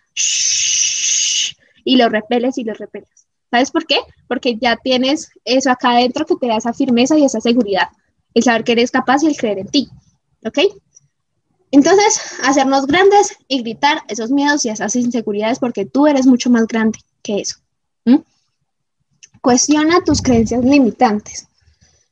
[1.84, 3.28] y lo repeles y lo repeles.
[3.52, 4.00] ¿Sabes por qué?
[4.28, 7.90] Porque ya tienes eso acá adentro que te da esa firmeza y esa seguridad.
[8.34, 9.90] El saber que eres capaz y el creer en ti.
[10.46, 10.60] ¿Ok?
[11.72, 16.68] Entonces, hacernos grandes y gritar esos miedos y esas inseguridades porque tú eres mucho más
[16.68, 17.58] grande que eso.
[19.42, 21.48] Cuestiona tus creencias limitantes.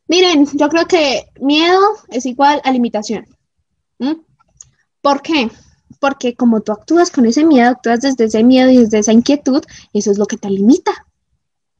[0.08, 3.26] Miren, yo creo que miedo es igual a limitación.
[5.00, 5.50] ¿Por qué?
[6.00, 9.62] Porque como tú actúas con ese miedo, actúas desde ese miedo y desde esa inquietud,
[9.92, 11.06] eso es lo que te limita.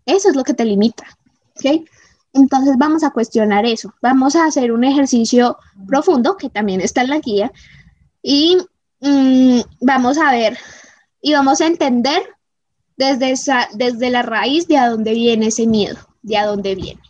[0.04, 1.04] Eso es lo que te limita.
[1.56, 1.88] ¿Ok?
[2.32, 3.94] Entonces vamos a cuestionar eso.
[4.02, 7.52] Vamos a hacer un ejercicio profundo, que también está en la guía,
[8.22, 8.58] y
[9.00, 10.58] mm, vamos a ver
[11.20, 12.22] y vamos a entender
[12.96, 13.34] desde,
[13.74, 17.00] desde la raíz de a dónde viene ese miedo, de a dónde viene.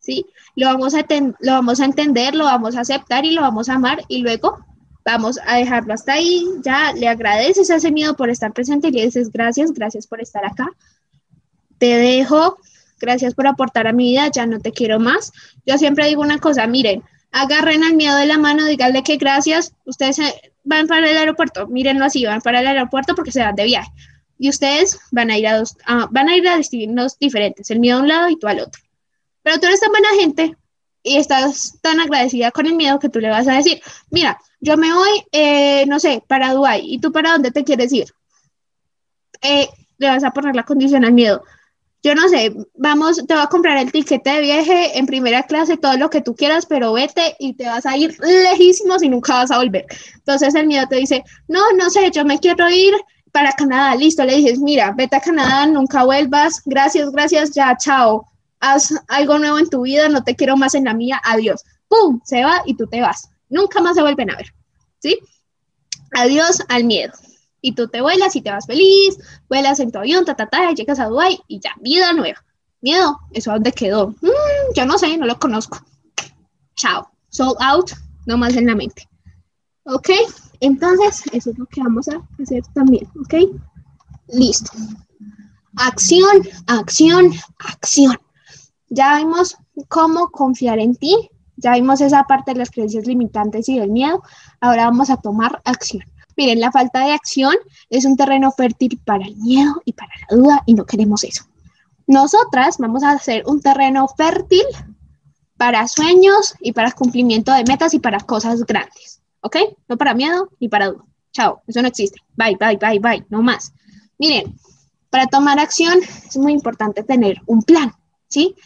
[0.00, 0.26] ¿sí?
[0.60, 3.76] Lo vamos, a lo vamos a entender, lo vamos a aceptar y lo vamos a
[3.76, 4.58] amar y luego
[5.06, 6.44] vamos a dejarlo hasta ahí.
[6.62, 10.20] Ya le agradeces a ese miedo por estar presente y le dices gracias, gracias por
[10.20, 10.68] estar acá.
[11.78, 12.58] Te dejo,
[13.00, 15.32] gracias por aportar a mi vida, ya no te quiero más.
[15.64, 19.72] Yo siempre digo una cosa, miren, agarren al miedo de la mano, díganle que gracias,
[19.86, 20.18] ustedes
[20.64, 23.90] van para el aeropuerto, mírenlo así, van para el aeropuerto porque se van de viaje.
[24.38, 25.78] Y ustedes van a ir a dos,
[26.10, 28.82] van a ir a destinos diferentes, el miedo a un lado y tú al otro.
[29.42, 30.56] Pero tú eres tan buena gente
[31.02, 34.76] y estás tan agradecida con el miedo que tú le vas a decir, mira, yo
[34.76, 38.06] me voy, eh, no sé, para Dubái, ¿y tú para dónde te quieres ir?
[39.40, 41.42] Eh, le vas a poner la condición al miedo
[42.02, 45.76] yo no sé, vamos, te voy a comprar el tiquete de viaje en primera clase,
[45.76, 49.34] todo lo que tú quieras, pero vete y te vas a ir lejísimos y nunca
[49.34, 49.84] vas a volver.
[50.14, 52.94] Entonces el miedo te dice, no, no sé, yo me quiero ir
[53.32, 58.26] para Canadá, listo, le dices, mira, vete a Canadá, nunca vuelvas, gracias, gracias, ya, chao,
[58.60, 61.64] haz algo nuevo en tu vida, no te quiero más en la mía, adiós.
[61.88, 62.20] ¡Pum!
[62.24, 63.30] Se va y tú te vas.
[63.48, 64.54] Nunca más se vuelven a ver,
[65.00, 65.18] ¿sí?
[66.12, 67.12] Adiós al miedo
[67.60, 69.18] y tú te vuelas y te vas feliz,
[69.48, 70.36] vuelas en tu avión, ta,
[70.74, 72.44] llegas a Dubai y ya, vida nueva.
[72.80, 74.08] Miedo, ¿eso dónde quedó?
[74.20, 75.78] Mm, yo no sé, no lo conozco.
[76.76, 77.90] Chao, sold out,
[78.26, 79.06] no más en la mente.
[79.84, 80.08] ¿Ok?
[80.60, 83.34] Entonces, eso es lo que vamos a hacer también, ¿ok?
[84.28, 84.70] Listo.
[85.76, 88.18] Acción, acción, acción.
[88.90, 89.56] Ya vimos
[89.88, 94.22] cómo confiar en ti, ya vimos esa parte de las creencias limitantes y del miedo.
[94.60, 96.02] Ahora vamos a tomar acción.
[96.36, 97.54] Miren, la falta de acción
[97.88, 101.44] es un terreno fértil para el miedo y para la duda y no queremos eso.
[102.06, 104.64] Nosotras vamos a hacer un terreno fértil
[105.56, 109.20] para sueños y para cumplimiento de metas y para cosas grandes.
[109.42, 109.56] ¿Ok?
[109.88, 111.04] No para miedo ni para duda.
[111.32, 112.18] Chao, eso no existe.
[112.34, 113.72] Bye, bye, bye, bye, no más.
[114.18, 114.58] Miren,
[115.10, 117.92] para tomar acción es muy importante tener un plan,
[118.28, 118.56] ¿sí?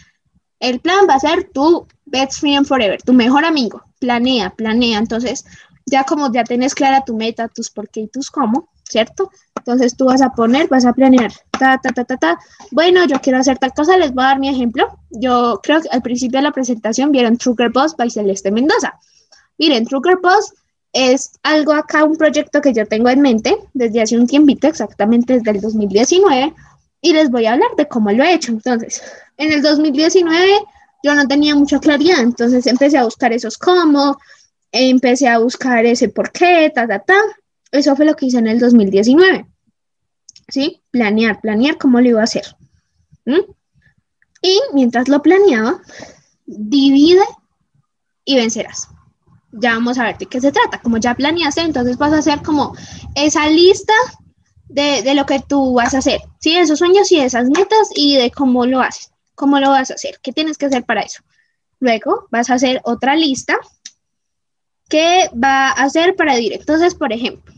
[0.64, 3.82] El plan va a ser tu best friend forever, tu mejor amigo.
[3.98, 4.98] Planea, planea.
[4.98, 5.44] Entonces,
[5.84, 9.30] ya como ya tienes clara tu meta, tus por qué y tus cómo, ¿cierto?
[9.58, 12.38] Entonces tú vas a poner, vas a planear, ta, ta, ta, ta, ta.
[12.70, 14.88] Bueno, yo quiero hacer tal cosa, les voy a dar mi ejemplo.
[15.10, 18.98] Yo creo que al principio de la presentación vieron Trucker Boss by Celeste Mendoza.
[19.58, 20.54] Miren, Trucker Boss
[20.94, 25.34] es algo acá, un proyecto que yo tengo en mente desde hace un tiempito, exactamente
[25.34, 26.54] desde el 2019,
[27.04, 28.50] y les voy a hablar de cómo lo he hecho.
[28.50, 29.02] Entonces,
[29.36, 30.58] en el 2019
[31.02, 34.16] yo no tenía mucha claridad, entonces empecé a buscar esos cómo,
[34.72, 37.20] empecé a buscar ese por qué, ta, ta, ta.
[37.70, 39.44] Eso fue lo que hice en el 2019.
[40.48, 40.80] ¿Sí?
[40.90, 42.44] Planear, planear cómo lo iba a hacer.
[44.40, 45.82] Y mientras lo planeaba,
[46.46, 47.24] divide
[48.24, 48.88] y vencerás.
[49.52, 50.80] Ya vamos a ver de qué se trata.
[50.80, 52.74] Como ya planeaste, entonces vas a hacer como
[53.14, 53.92] esa lista
[54.68, 56.20] de, de, lo que tú vas a hacer.
[56.40, 59.10] Sí, esos sueños y esas metas y de cómo lo haces.
[59.34, 60.18] ¿Cómo lo vas a hacer?
[60.22, 61.22] ¿Qué tienes que hacer para eso?
[61.80, 63.56] Luego vas a hacer otra lista
[64.88, 66.52] ¿Qué va a hacer para ir?
[66.52, 67.52] Entonces, por ejemplo,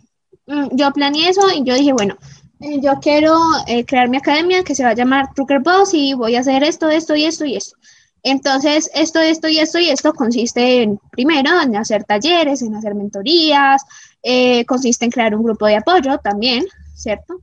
[0.46, 2.16] mm, yo planeé eso y yo dije, bueno,
[2.60, 6.14] eh, yo quiero eh, crear mi academia que se va a llamar Trucker Boss y
[6.14, 7.76] voy a hacer esto, esto y esto y esto.
[8.22, 12.94] Entonces, esto, esto y esto y esto consiste en, primero, en hacer talleres, en hacer
[12.94, 13.82] mentorías,
[14.22, 16.64] eh, consiste en crear un grupo de apoyo también,
[16.96, 17.40] ¿cierto?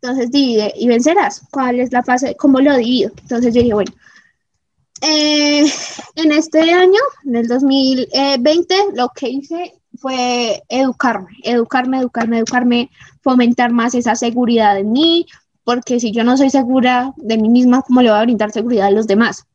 [0.00, 1.42] Entonces, divide y vencerás.
[1.50, 2.36] ¿Cuál es la fase?
[2.36, 3.10] ¿Cómo lo divido?
[3.22, 3.92] Entonces, yo dije, bueno,
[5.00, 5.64] eh,
[6.16, 12.90] en este año, en el 2020, lo que hice fue educarme, educarme, educarme, educarme,
[13.22, 15.26] fomentar más esa seguridad en mí,
[15.64, 18.86] porque si yo no soy segura de mí misma, ¿cómo le voy a brindar seguridad
[18.86, 19.46] a los demás?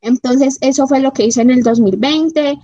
[0.00, 2.58] Entonces, eso fue lo que hice en el 2020.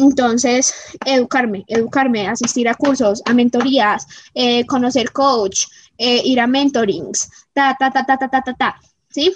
[0.00, 5.66] Entonces, educarme, educarme, asistir a cursos, a mentorías, eh, conocer coach,
[5.98, 9.32] eh, ir a mentorings, ta, ta, ta, ta, ta, ta, ta, ta, ¿sí?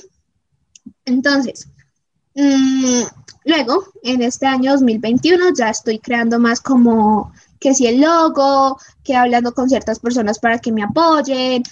[1.05, 1.68] Entonces,
[2.35, 3.03] Mm,
[3.44, 9.14] luego, en este año 2021, ya estoy creando más como que si el logo, que
[9.16, 11.62] hablando con ciertas personas para que me apoyen,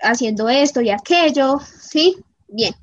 [0.00, 2.16] haciendo esto y aquello, ¿sí?
[2.48, 2.74] Bien.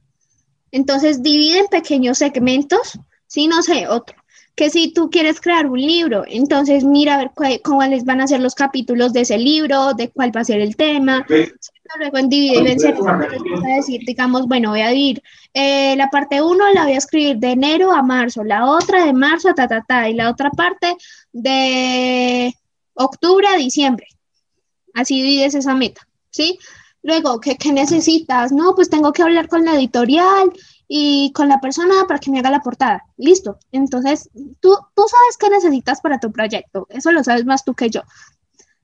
[0.72, 3.48] Entonces, divide en pequeños segmentos, ¿sí?
[3.48, 4.16] No sé, otro.
[4.58, 7.32] Que si tú quieres crear un libro, entonces mira a ver
[7.64, 10.76] cuáles van a ser los capítulos de ese libro, de cuál va a ser el
[10.76, 11.26] tema,
[12.00, 16.10] luego en dividir vencer, entonces vas a decir, digamos, bueno, voy a dividir eh, la
[16.10, 19.54] parte 1 la voy a escribir de enero a marzo, la otra de marzo a
[19.54, 20.96] ta, ta, ta, y la otra parte
[21.32, 22.54] de
[22.94, 24.08] octubre a diciembre.
[24.94, 26.58] Así divides esa meta, ¿sí?
[27.04, 28.52] Luego, ¿qué, ¿qué, necesitas?
[28.52, 30.52] No, pues tengo que hablar con la editorial
[30.88, 33.04] y con la persona para que me haga la portada.
[33.18, 33.60] Listo.
[33.72, 36.88] Entonces, tú, tú sabes qué necesitas para tu proyecto.
[36.90, 38.02] Eso lo sabes más tú que yo.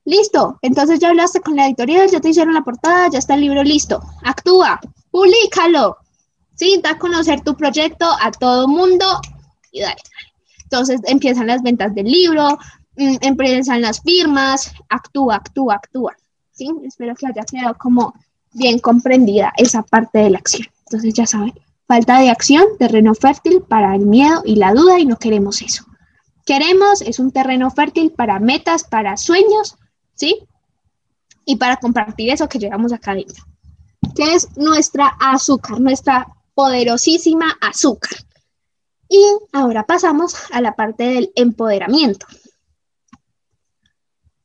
[0.04, 0.58] Listo.
[0.60, 3.62] Entonces ya hablaste con la editorial, ya te hicieron la portada, ya está el libro
[3.62, 4.02] listo.
[4.22, 5.96] Actúa, públicalo.
[6.54, 9.20] Sí, da a conocer tu proyecto a todo mundo
[9.72, 10.00] y dale,
[10.62, 12.58] Entonces empiezan las ventas del libro,
[12.96, 16.16] mm, empiezan las firmas, actúa, actúa, actúa.
[16.52, 16.70] ¿sí?
[16.84, 18.14] Espero que haya quedado como
[18.52, 20.68] bien comprendida esa parte de la acción.
[20.86, 21.54] Entonces ya saben,
[21.86, 25.84] falta de acción, terreno fértil para el miedo y la duda y no queremos eso.
[26.46, 29.76] Queremos es un terreno fértil para metas, para sueños,
[30.14, 30.46] ¿sí?
[31.44, 33.44] Y para compartir eso que llevamos acá adentro,
[34.14, 38.18] que es nuestra azúcar, nuestra poderosísima azúcar.
[39.08, 42.26] Y ahora pasamos a la parte del empoderamiento.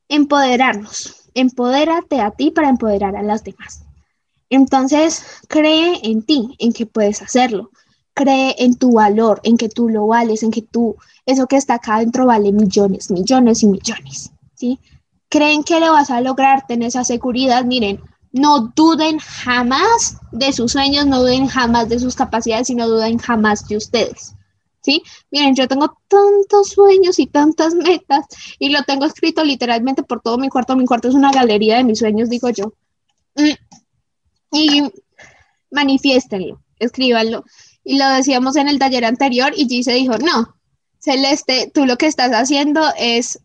[0.08, 1.16] Empoderarnos.
[1.34, 3.86] Empodérate a ti para empoderar a las demás.
[4.50, 7.72] Entonces, cree en ti, en que puedes hacerlo.
[8.14, 11.76] Cree en tu valor, en que tú lo vales, en que tú, eso que está
[11.76, 14.32] acá adentro vale millones, millones y millones.
[14.56, 14.80] ¿sí?
[15.30, 17.64] Creen que lo vas a lograr, ten esa seguridad.
[17.64, 22.88] Miren, no duden jamás de sus sueños, no duden jamás de sus capacidades y no
[22.88, 24.36] duden jamás de ustedes.
[24.82, 25.04] ¿Sí?
[25.30, 28.26] Miren, yo tengo tantos sueños y tantas metas
[28.58, 30.76] y lo tengo escrito literalmente por todo mi cuarto.
[30.76, 32.74] Mi cuarto es una galería de mis sueños, digo yo.
[33.36, 33.54] Mm,
[34.52, 34.84] y
[35.72, 37.46] manifiéstenlo, escríbanlo.
[37.84, 40.56] Y lo decíamos en el taller anterior y Gise dijo, no,
[41.00, 43.40] Celeste, tú lo que estás haciendo es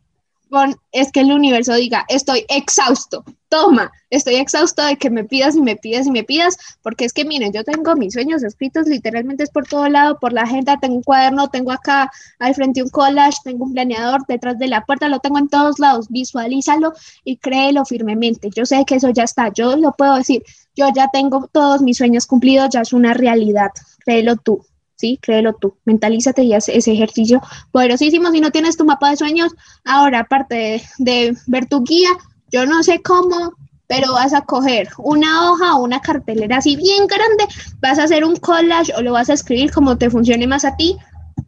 [0.92, 5.62] es que el universo diga, estoy exhausto, toma, estoy exhausto de que me pidas y
[5.62, 9.44] me pidas y me pidas, porque es que miren, yo tengo mis sueños escritos, literalmente
[9.44, 12.88] es por todo lado, por la agenda, tengo un cuaderno, tengo acá al frente un
[12.90, 16.92] collage, tengo un planeador detrás de la puerta, lo tengo en todos lados, visualízalo
[17.24, 18.50] y créelo firmemente.
[18.54, 20.42] Yo sé que eso ya está, yo lo puedo decir,
[20.74, 23.70] yo ya tengo todos mis sueños cumplidos, ya es una realidad,
[24.04, 24.64] créelo tú.
[24.96, 25.18] ¿Sí?
[25.20, 27.40] Créelo tú, mentalízate y haz ese ejercicio
[27.72, 28.30] poderosísimo.
[28.30, 29.54] Si no tienes tu mapa de sueños,
[29.85, 32.11] ahora aparte de, ver tu guía,
[32.50, 33.54] yo no sé cómo,
[33.87, 37.44] pero vas a coger una hoja o una cartelera así bien grande,
[37.80, 40.76] vas a hacer un collage o lo vas a escribir como te funcione más a
[40.76, 40.96] ti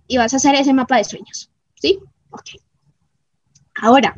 [0.08, 1.98] y vas a hacer ese mapa de sueños, ¿sí?
[2.30, 2.50] Ok.
[3.82, 4.16] Ahora,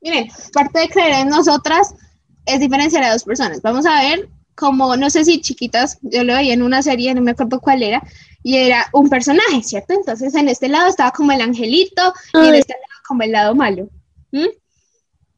[0.00, 1.94] miren, parte de creer en nosotras
[2.46, 3.62] es diferenciar a dos personas.
[3.62, 7.22] Vamos a ver como, no sé si chiquitas, yo lo veía en una serie, no
[7.22, 8.02] me acuerdo cuál era,
[8.44, 9.94] y era un personaje, ¿cierto?
[9.94, 13.54] Entonces en este lado estaba como el angelito y en este lado como el lado
[13.54, 13.88] malo.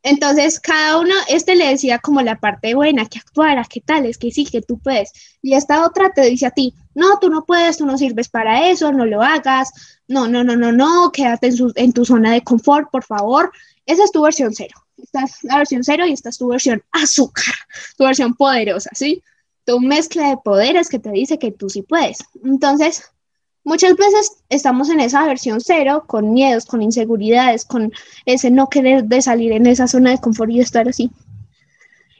[0.02, 4.18] Entonces cada uno, este le decía como la parte buena, que actuara, que tal, es
[4.18, 5.12] que sí, que tú puedes.
[5.40, 8.68] Y esta otra te dice a ti, no, tú no puedes, tú no sirves para
[8.68, 9.70] eso, no lo hagas,
[10.08, 13.52] no, no, no, no, no, quédate en, en tu zona de confort, por favor.
[13.86, 14.84] Esa es tu versión cero.
[15.00, 17.54] Esta es la versión cero y esta es tu versión azúcar,
[17.96, 19.22] tu versión poderosa, ¿sí?
[19.66, 22.18] Tu mezcla de poderes que te dice que tú sí puedes.
[22.44, 23.02] Entonces,
[23.64, 27.92] muchas veces estamos en esa versión cero, con miedos, con inseguridades, con
[28.24, 31.10] ese no querer de salir en esa zona de confort y estar así.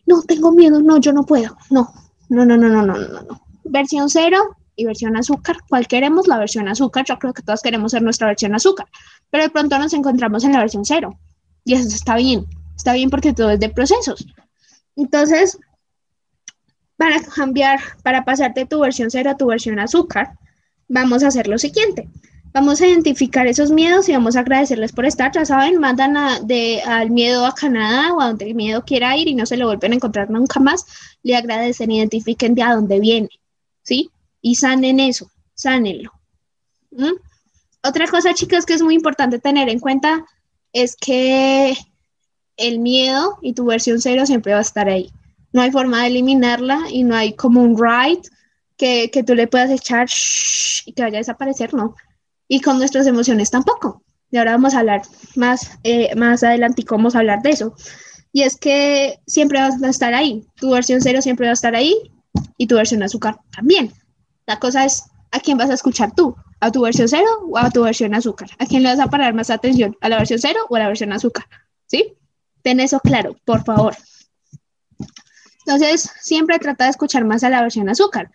[0.06, 1.56] No, tengo miedo, no, yo no puedo.
[1.70, 1.92] No,
[2.28, 3.40] no, no, no, no, no, no, no.
[3.64, 5.56] Versión cero y versión azúcar.
[5.68, 6.26] ¿Cuál queremos?
[6.26, 7.04] La versión azúcar.
[7.08, 8.86] Yo creo que todos queremos ser nuestra versión azúcar.
[9.30, 11.18] Pero de pronto nos encontramos en la versión cero.
[11.64, 12.46] Y eso está bien.
[12.76, 14.26] Está bien porque todo es de procesos.
[14.96, 15.58] Entonces,
[16.96, 20.38] para cambiar, para pasar de tu versión cero a tu versión azúcar,
[20.88, 22.08] vamos a hacer lo siguiente.
[22.52, 25.30] Vamos a identificar esos miedos y vamos a agradecerles por estar.
[25.30, 29.28] Ya saben, mandan de, al miedo a Canadá o a donde el miedo quiera ir
[29.28, 30.86] y no se lo vuelven a encontrar nunca más.
[31.22, 33.28] Le agradecen, identifiquen de a dónde viene,
[33.82, 34.10] ¿sí?
[34.40, 36.12] Y sanen eso, sánenlo.
[36.92, 37.16] ¿Mm?
[37.82, 40.24] Otra cosa, chicas, que es muy importante tener en cuenta
[40.72, 41.76] es que
[42.56, 45.12] el miedo y tu versión cero siempre va a estar ahí
[45.56, 48.28] no hay forma de eliminarla y no hay como un write
[48.76, 50.06] que, tú le puedas echar
[50.84, 51.96] y que vaya a desaparecer, no.
[52.46, 54.02] Y con nuestras emociones tampoco.
[54.30, 55.00] Y ahora vamos a hablar
[55.34, 57.74] más, eh, más adelante vamos a hablar de eso.
[58.32, 60.46] Y es que siempre vas a estar ahí.
[60.56, 61.96] Tu versión cero siempre va a estar ahí
[62.58, 63.94] y tu versión azúcar también.
[64.46, 67.70] La cosa es a quién vas a escuchar tú, a tu versión cero o a
[67.70, 68.50] tu versión azúcar.
[68.58, 69.96] ¿A quién le vas a parar más atención?
[70.02, 71.46] ¿A la versión cero o a la versión azúcar?
[71.86, 72.12] ¿Sí?
[72.60, 73.96] Ten eso claro, por favor.
[75.66, 78.30] Entonces, siempre trata de escuchar más a la versión azúcar.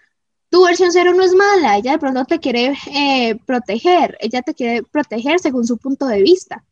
[0.49, 4.53] Tu versión cero no es mala, ella de pronto te quiere eh, proteger, ella te
[4.53, 6.65] quiere proteger según su punto de vista.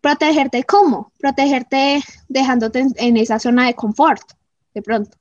[0.00, 1.12] ¿Protegerte cómo?
[1.18, 4.22] Protegerte dejándote en, esa zona de confort.
[4.72, 5.18] de pronto.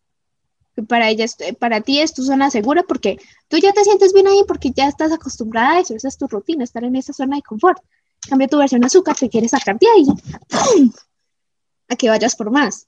[0.87, 1.25] Para ella,
[1.59, 3.17] para ti es tu zona segura porque
[3.49, 6.27] tú ya te sientes bien ahí porque ya estás acostumbrada a eso, esa es tu
[6.27, 7.83] rutina, estar en esa zona de confort.
[8.29, 10.05] Cambia tu versión azúcar, te quieres sacar de ahí,
[11.89, 12.87] a que vayas por más.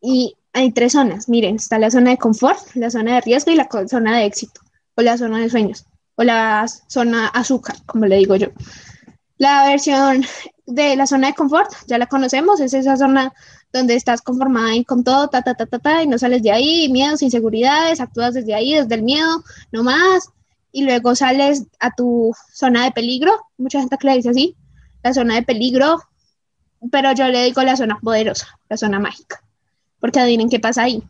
[0.00, 3.56] Y hay tres zonas, miren, está la zona de confort, la zona de riesgo y
[3.56, 4.60] la zona de éxito,
[4.94, 5.84] o la zona de sueños,
[6.16, 8.48] o la zona azúcar, como le digo yo.
[9.38, 10.24] La versión
[10.66, 13.32] de la zona de confort, ya la conocemos, es esa zona
[13.72, 16.52] donde estás conformada y con todo, ta, ta, ta, ta, ta, y no sales de
[16.52, 20.28] ahí, miedos, inseguridades, actúas desde ahí, desde el miedo, no más,
[20.70, 24.56] y luego sales a tu zona de peligro, mucha gente que le dice así,
[25.02, 26.00] la zona de peligro,
[26.90, 29.42] pero yo le digo la zona poderosa, la zona mágica,
[30.00, 31.02] porque adivinen qué pasa ahí.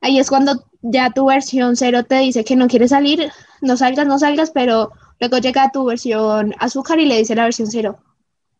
[0.00, 4.06] Ahí es cuando ya tu versión cero te dice que no quieres salir, no salgas,
[4.06, 7.98] no salgas, pero luego llega tu versión azúcar y le dice la versión cero,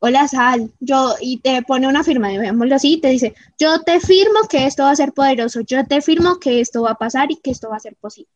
[0.00, 4.40] hola Sal, yo, y te pone una firma, veámoslo así, te dice, yo te firmo
[4.48, 7.36] que esto va a ser poderoso, yo te firmo que esto va a pasar y
[7.36, 8.30] que esto va a ser posible.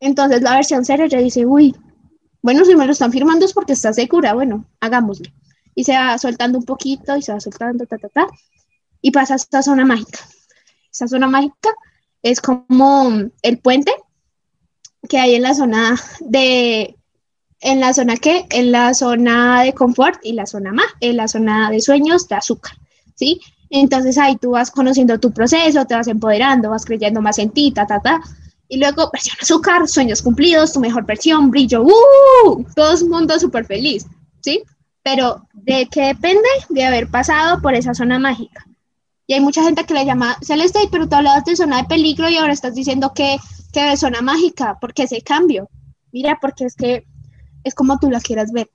[0.00, 1.74] Entonces la versión cero ya dice, uy,
[2.42, 5.30] bueno, si me lo están firmando es porque está segura, bueno, hagámoslo.
[5.80, 8.26] Y se va soltando un poquito y se va soltando, ta, ta, ta,
[9.00, 10.18] y pasa a esta zona mágica.
[10.92, 11.70] Esta zona mágica
[12.22, 13.10] es como
[13.40, 13.90] el puente
[15.08, 16.96] que hay en la zona de,
[17.60, 21.28] en la zona que, en la zona de confort y la zona más, en la
[21.28, 22.74] zona de sueños de azúcar,
[23.14, 23.40] ¿sí?
[23.70, 27.72] Entonces ahí tú vas conociendo tu proceso, te vas empoderando, vas creyendo más en ti,
[27.72, 28.20] ta, ta, ta.
[28.68, 32.66] Y luego versión azúcar, sueños cumplidos, tu mejor versión, brillo, ¡uh!
[32.76, 34.04] Todo el mundo súper feliz,
[34.42, 34.62] ¿sí?
[35.02, 36.48] Pero ¿de qué depende?
[36.68, 38.66] De haber pasado por esa zona mágica.
[39.26, 42.28] Y hay mucha gente que le llama Celeste, pero tú hablabas de zona de peligro
[42.28, 43.36] y ahora estás diciendo que,
[43.72, 44.78] que de zona mágica.
[44.80, 45.68] ¿Por qué ese cambio?
[46.12, 47.06] Mira, porque es que
[47.62, 48.68] es como tú la quieras ver.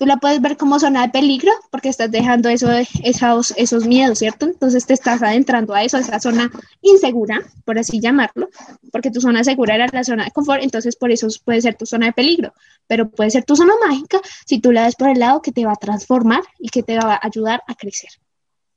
[0.00, 2.70] Tú la puedes ver como zona de peligro porque estás dejando eso,
[3.04, 4.46] esos, esos miedos, ¿cierto?
[4.46, 8.48] Entonces te estás adentrando a eso, a esa zona insegura, por así llamarlo,
[8.92, 11.84] porque tu zona segura era la zona de confort, entonces por eso puede ser tu
[11.84, 12.54] zona de peligro,
[12.86, 15.66] pero puede ser tu zona mágica si tú la ves por el lado que te
[15.66, 18.08] va a transformar y que te va a ayudar a crecer.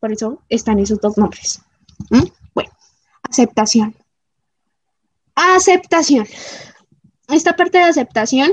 [0.02, 1.62] Por eso están esos dos nombres.
[2.10, 2.26] ¿Mm?
[2.54, 2.72] Bueno,
[3.30, 3.96] aceptación.
[5.36, 6.28] Aceptación
[7.30, 8.52] esta parte de aceptación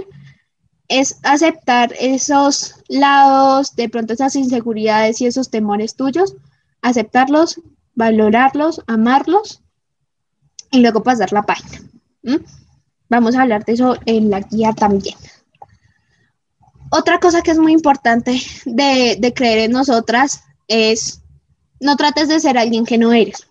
[0.90, 6.34] es aceptar esos lados, de pronto esas inseguridades y esos temores tuyos,
[6.82, 7.60] aceptarlos,
[7.94, 9.62] valorarlos, amarlos
[10.72, 11.80] y luego pasar la página.
[13.08, 15.16] Vamos a hablar de eso en la guía también.
[16.90, 21.22] Otra cosa que es muy importante de, de creer en nosotras es
[21.78, 23.46] no trates de ser alguien que no eres.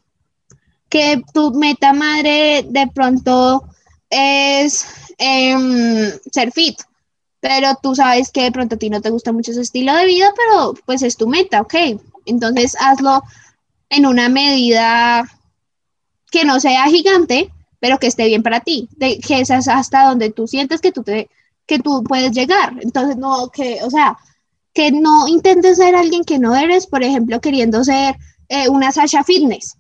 [0.89, 3.65] Que tu meta madre de pronto
[4.09, 4.85] es
[5.19, 6.79] Em, ser fit,
[7.39, 10.05] pero tú sabes que de pronto a ti no te gusta mucho ese estilo de
[10.05, 11.73] vida, pero pues es tu meta, ok.
[12.25, 13.23] Entonces hazlo
[13.89, 15.25] en una medida
[16.31, 20.47] que no sea gigante, pero que esté bien para ti, que es hasta donde tú
[20.47, 21.29] sientes que tú, te,
[21.65, 22.73] que tú puedes llegar.
[22.81, 24.17] Entonces, no, que, o sea,
[24.73, 28.15] que no intentes ser alguien que no eres, por ejemplo, queriendo ser
[28.49, 29.77] eh, una Sasha Fitness,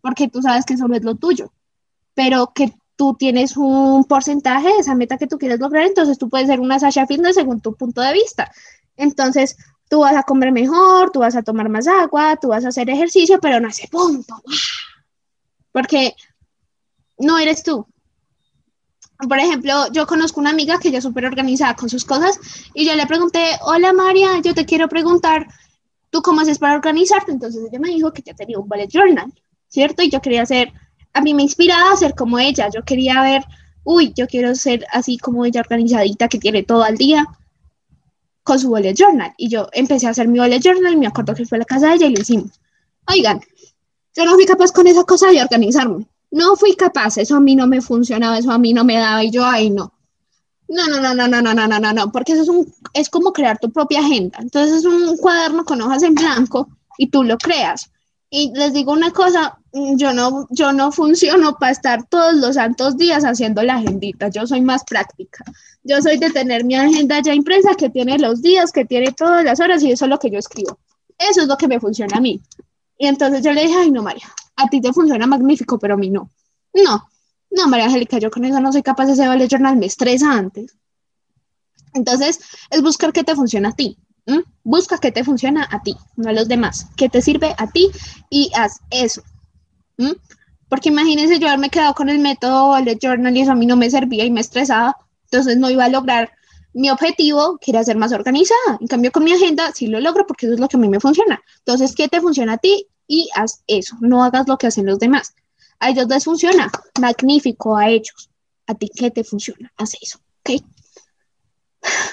[0.00, 1.52] porque tú sabes que eso no es lo tuyo,
[2.14, 6.28] pero que tú tienes un porcentaje de esa meta que tú quieres lograr, entonces tú
[6.28, 8.50] puedes ser una Sasha Fitness según tu punto de vista.
[8.96, 9.56] Entonces,
[9.88, 12.90] tú vas a comer mejor, tú vas a tomar más agua, tú vas a hacer
[12.90, 14.42] ejercicio, pero no ese punto.
[15.70, 16.16] Porque
[17.18, 17.86] no eres tú.
[19.28, 22.40] Por ejemplo, yo conozco una amiga que ya es súper organizada con sus cosas
[22.74, 25.46] y yo le pregunté, hola María, yo te quiero preguntar,
[26.10, 27.30] ¿tú cómo haces para organizarte?
[27.30, 29.32] Entonces ella me dijo que ya tenía un bullet journal,
[29.68, 30.02] ¿cierto?
[30.02, 30.72] Y yo quería hacer
[31.12, 32.68] a mí me inspiraba a ser como ella.
[32.72, 33.44] Yo quería ver,
[33.84, 37.26] uy, yo quiero ser así como ella organizadita que tiene todo al día
[38.42, 39.32] con su bullet journal.
[39.36, 41.88] Y yo empecé a hacer mi bullet journal, me acuerdo que fue a la casa
[41.88, 42.60] de ella y lo hicimos.
[43.06, 43.40] Oigan,
[44.14, 46.06] yo no fui capaz con esa cosa de organizarme.
[46.30, 49.24] No fui capaz, eso a mí no me funcionaba, eso a mí no me daba
[49.24, 49.92] y yo, ay, no.
[50.68, 53.08] No, no, no, no, no, no, no, no, no, no, porque eso es, un, es
[53.08, 54.38] como crear tu propia agenda.
[54.40, 57.90] Entonces es un cuaderno con hojas en blanco y tú lo creas.
[58.28, 59.58] Y les digo una cosa,
[59.96, 64.46] yo no, yo no funciono para estar todos los santos días haciendo la agendita, yo
[64.46, 65.44] soy más práctica.
[65.82, 69.44] Yo soy de tener mi agenda ya impresa que tiene los días, que tiene todas
[69.44, 70.78] las horas y eso es lo que yo escribo.
[71.18, 72.40] Eso es lo que me funciona a mí.
[72.98, 75.96] Y entonces yo le dije, ay no, María, a ti te funciona magnífico, pero a
[75.96, 76.30] mí no.
[76.72, 77.08] No,
[77.50, 80.32] no, María Angélica, yo con eso no soy capaz de hacer el journal, me estresa
[80.32, 80.76] antes.
[81.94, 83.98] Entonces, es buscar qué te funciona a ti.
[84.62, 87.90] Busca qué te funciona a ti, no a los demás, qué te sirve a ti
[88.28, 89.22] y haz eso.
[90.68, 93.76] Porque imagínense yo haberme quedado con el método bullet journal y eso a mí no
[93.76, 96.30] me servía y me estresaba, entonces no iba a lograr
[96.74, 98.78] mi objetivo, que era ser más organizada.
[98.80, 100.88] En cambio, con mi agenda sí lo logro porque eso es lo que a mí
[100.88, 101.40] me funciona.
[101.58, 102.86] Entonces, ¿qué te funciona a ti?
[103.08, 105.34] y haz eso, no hagas lo que hacen los demás.
[105.80, 106.70] A ellos les funciona,
[107.00, 108.30] magnífico a ellos.
[108.66, 110.62] A ti qué te funciona, haz eso, ¿ok?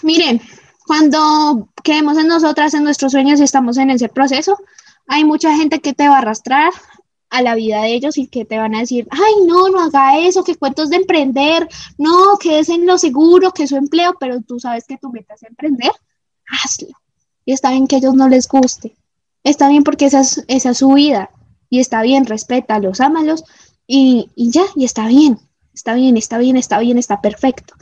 [0.03, 0.41] Miren,
[0.87, 4.57] cuando quedemos en nosotras, en nuestros sueños y estamos en ese proceso,
[5.07, 6.71] hay mucha gente que te va a arrastrar
[7.35, 10.17] a la vida de ellos y que te van a decir, ay, no, no haga
[10.19, 11.67] eso, que cuentos de emprender,
[11.97, 15.11] no, que es en lo seguro, que es su empleo, pero tú sabes que tu
[15.11, 15.91] meta es emprender,
[16.47, 16.87] hazlo.
[17.43, 18.95] Y está bien que a ellos no les guste,
[19.43, 21.29] está bien porque esa es, esa es su vida
[21.69, 23.43] y está bien, respétalos, ámalos
[23.85, 25.37] y, y ya, y está bien,
[25.73, 27.73] está bien, está bien, está bien, está perfecto.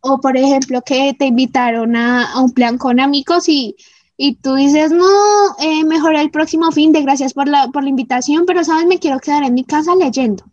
[0.00, 3.74] O por ejemplo, que te invitaron a, a un plan con amigos y,
[4.20, 5.06] y tú dices, no,
[5.60, 8.98] eh, mejor el próximo fin de gracias por la, por la invitación, pero sabes, me
[8.98, 10.44] quiero quedar en mi casa leyendo.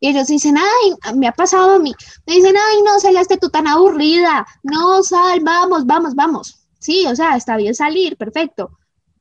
[0.00, 1.94] Y ellos dicen, ay, me ha pasado a mí.
[2.26, 4.44] Me dicen, ay, no, saliste tú tan aburrida.
[4.64, 6.66] No, sal, vamos, vamos, vamos.
[6.80, 8.70] Sí, o sea, está bien salir, perfecto.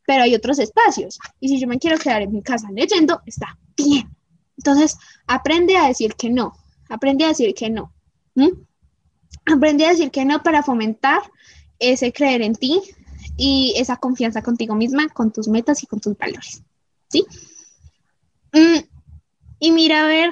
[0.07, 1.20] Pero hay otros espacios.
[1.39, 4.09] Y si yo me quiero quedar en mi casa leyendo, está bien.
[4.57, 4.97] Entonces,
[5.28, 6.53] aprende a decir que no.
[6.89, 7.93] Aprende a decir que no.
[9.45, 11.22] Aprende a decir que no para fomentar
[11.78, 12.82] ese creer en ti,
[13.39, 16.61] y esa confianza contigo misma, con tus metas y con tus valores.
[17.07, 17.25] ¿Sí?
[18.51, 18.79] Mm,
[19.59, 20.31] y mira, a ver,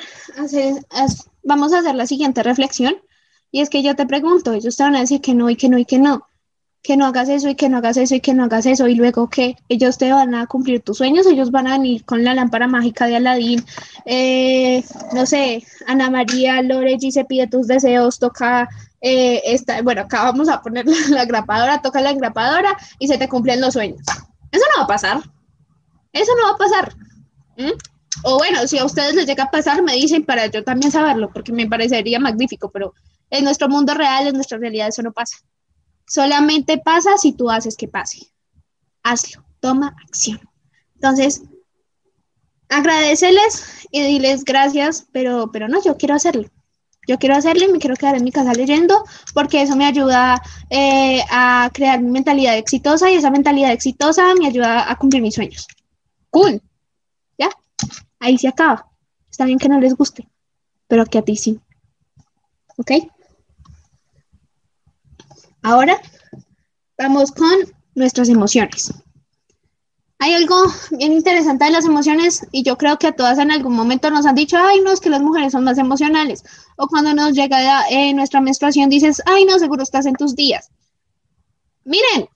[1.44, 2.96] vamos a hacer la siguiente reflexión.
[3.50, 5.70] Y es que yo te pregunto, ellos te van a decir que no y que
[5.70, 6.28] no y que no,
[6.84, 8.90] que no hagas eso y que no hagas eso y que no hagas eso.
[8.90, 12.26] Y luego que ellos te van a cumplir tus sueños, ellos van a venir con
[12.26, 13.64] la lámpara mágica de Aladín.
[14.06, 14.84] Eh,
[15.14, 18.68] no sé, Ana María Loregi se pide tus deseos, toca
[19.02, 23.62] eh, bueno, acá vamos a poner la, grapadora, toca la grapadora y se te cumplen
[23.62, 24.02] los sueños.
[24.52, 25.22] Eso no va a pasar.
[26.14, 26.96] Eso no va a pasar.
[28.24, 31.32] O bueno, si a ustedes les llega a pasar, me dicen para yo también saberlo,
[31.32, 32.94] porque me parecería magnífico, pero
[33.30, 35.38] en nuestro mundo real, en nuestra realidad, eso no pasa.
[36.08, 38.32] Solamente pasa si tú haces que pase.
[39.04, 40.40] Hazlo, toma acción.
[40.96, 41.44] Entonces,
[42.70, 46.50] agradeceles y diles gracias, pero, pero no, yo quiero hacerlo.
[47.08, 49.04] Yo quiero hacerlo y me quiero quedar en mi casa leyendo
[49.34, 54.48] porque eso me ayuda eh, a crear mi mentalidad exitosa y esa mentalidad exitosa me
[54.48, 55.68] ayuda a cumplir mis sueños.
[56.30, 56.62] Cool.
[57.38, 57.50] ¿Ya?
[58.20, 58.88] Ahí se acaba.
[59.32, 60.28] Está bien que no les guste,
[60.88, 61.60] pero que a ti sí.
[62.76, 62.92] ¿Ok?
[65.64, 66.00] Ahora
[66.98, 67.58] vamos con
[67.96, 68.94] nuestras emociones.
[70.20, 70.56] Hay algo
[70.92, 74.26] bien interesante de las emociones y yo creo que a todas en algún momento nos
[74.26, 76.44] han dicho, ay, no, es que las mujeres son más emocionales.
[76.76, 80.72] O cuando nos llega eh, nuestra menstruación dices, ay, no, seguro estás en tus días.
[81.84, 82.28] Miren,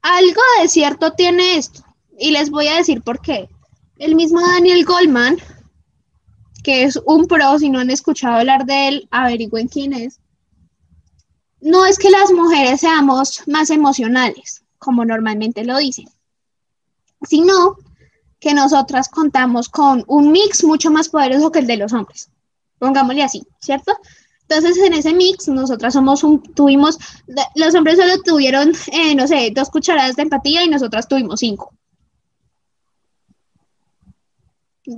[0.00, 1.84] algo de cierto tiene esto
[2.18, 3.48] y les voy a decir por qué.
[3.98, 5.36] El mismo Daniel Goldman,
[6.64, 10.18] que es un pro, si no han escuchado hablar de él, averigüen quién es.
[11.60, 16.08] No es que las mujeres seamos más emocionales, como normalmente lo dicen
[17.28, 17.76] sino
[18.38, 22.28] que nosotras contamos con un mix mucho más poderoso que el de los hombres.
[22.78, 23.92] Pongámosle así, ¿cierto?
[24.48, 26.98] Entonces, en ese mix, nosotras somos un, tuvimos,
[27.54, 31.72] los hombres solo tuvieron, eh, no sé, dos cucharadas de empatía y nosotras tuvimos cinco.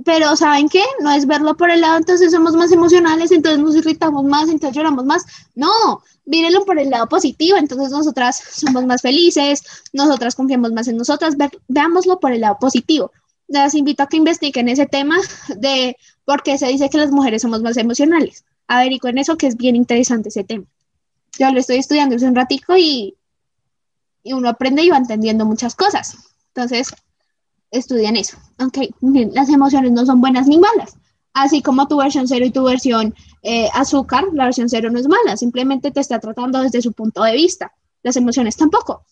[0.03, 0.83] Pero ¿saben qué?
[1.01, 4.75] No es verlo por el lado, entonces somos más emocionales, entonces nos irritamos más, entonces
[4.75, 5.25] lloramos más.
[5.53, 9.63] No, mírenlo por el lado positivo, entonces nosotras somos más felices,
[9.93, 11.35] nosotras confiamos más en nosotras,
[11.67, 13.11] veámoslo por el lado positivo.
[13.47, 15.17] Les invito a que investiguen ese tema
[15.55, 18.43] de por qué se dice que las mujeres somos más emocionales.
[18.67, 20.65] Averigüen eso, que es bien interesante ese tema.
[21.37, 23.15] Yo lo estoy estudiando hace un ratico y,
[24.23, 26.17] y uno aprende y va entendiendo muchas cosas.
[26.55, 26.91] Entonces,
[27.71, 28.37] estudian eso.
[28.57, 30.95] Aunque las emociones no son buenas ni malas.
[31.33, 33.13] Así como tu versión cero y tu versión
[33.43, 37.23] eh, azúcar, la versión cero no es mala, simplemente te está tratando desde su punto
[37.23, 37.73] de vista.
[38.03, 39.03] Las emociones tampoco.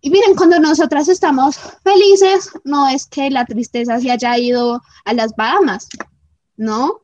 [0.00, 5.12] Y miren, cuando nosotras estamos felices, no es que la tristeza se haya ido a
[5.12, 5.88] las Bahamas,
[6.56, 7.00] ¿no?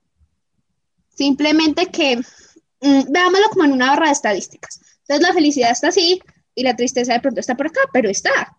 [1.09, 4.81] Simplemente que mm, veámoslo como en una barra de estadísticas.
[5.01, 6.23] Entonces la felicidad está así
[6.55, 8.57] y la tristeza de pronto está por acá, pero está,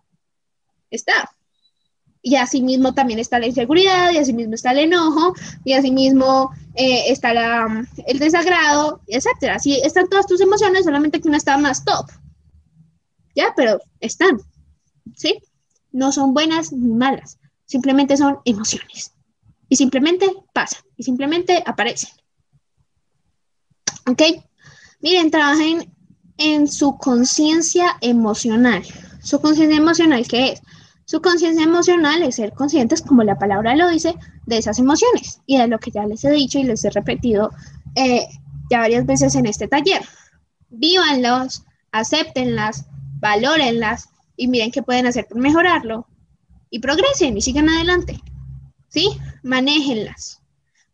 [0.90, 1.30] está
[2.26, 5.32] y asimismo también está la inseguridad, y asimismo está el enojo,
[5.64, 9.54] y asimismo eh, está la, el desagrado, etcétera.
[9.54, 12.10] Así están todas tus emociones, solamente que una está más top.
[13.36, 14.40] Ya, pero están,
[15.14, 15.38] ¿sí?
[15.92, 19.12] No son buenas ni malas, simplemente son emociones.
[19.68, 22.10] Y simplemente pasan, y simplemente aparecen.
[24.10, 24.22] ¿Ok?
[24.98, 25.94] Miren, trabajen
[26.38, 28.82] en su conciencia emocional.
[29.22, 30.62] ¿Su conciencia emocional qué es?
[31.06, 35.56] Su conciencia emocional es ser conscientes, como la palabra lo dice, de esas emociones y
[35.56, 37.52] de lo que ya les he dicho y les he repetido
[37.94, 38.26] eh,
[38.70, 40.02] ya varias veces en este taller.
[40.68, 42.86] Vívanlos, acéptenlas,
[43.20, 46.08] valórenlas y miren qué pueden hacer por mejorarlo
[46.70, 48.20] y progresen y sigan adelante.
[48.88, 49.16] ¿sí?
[49.44, 50.42] Manéjenlas.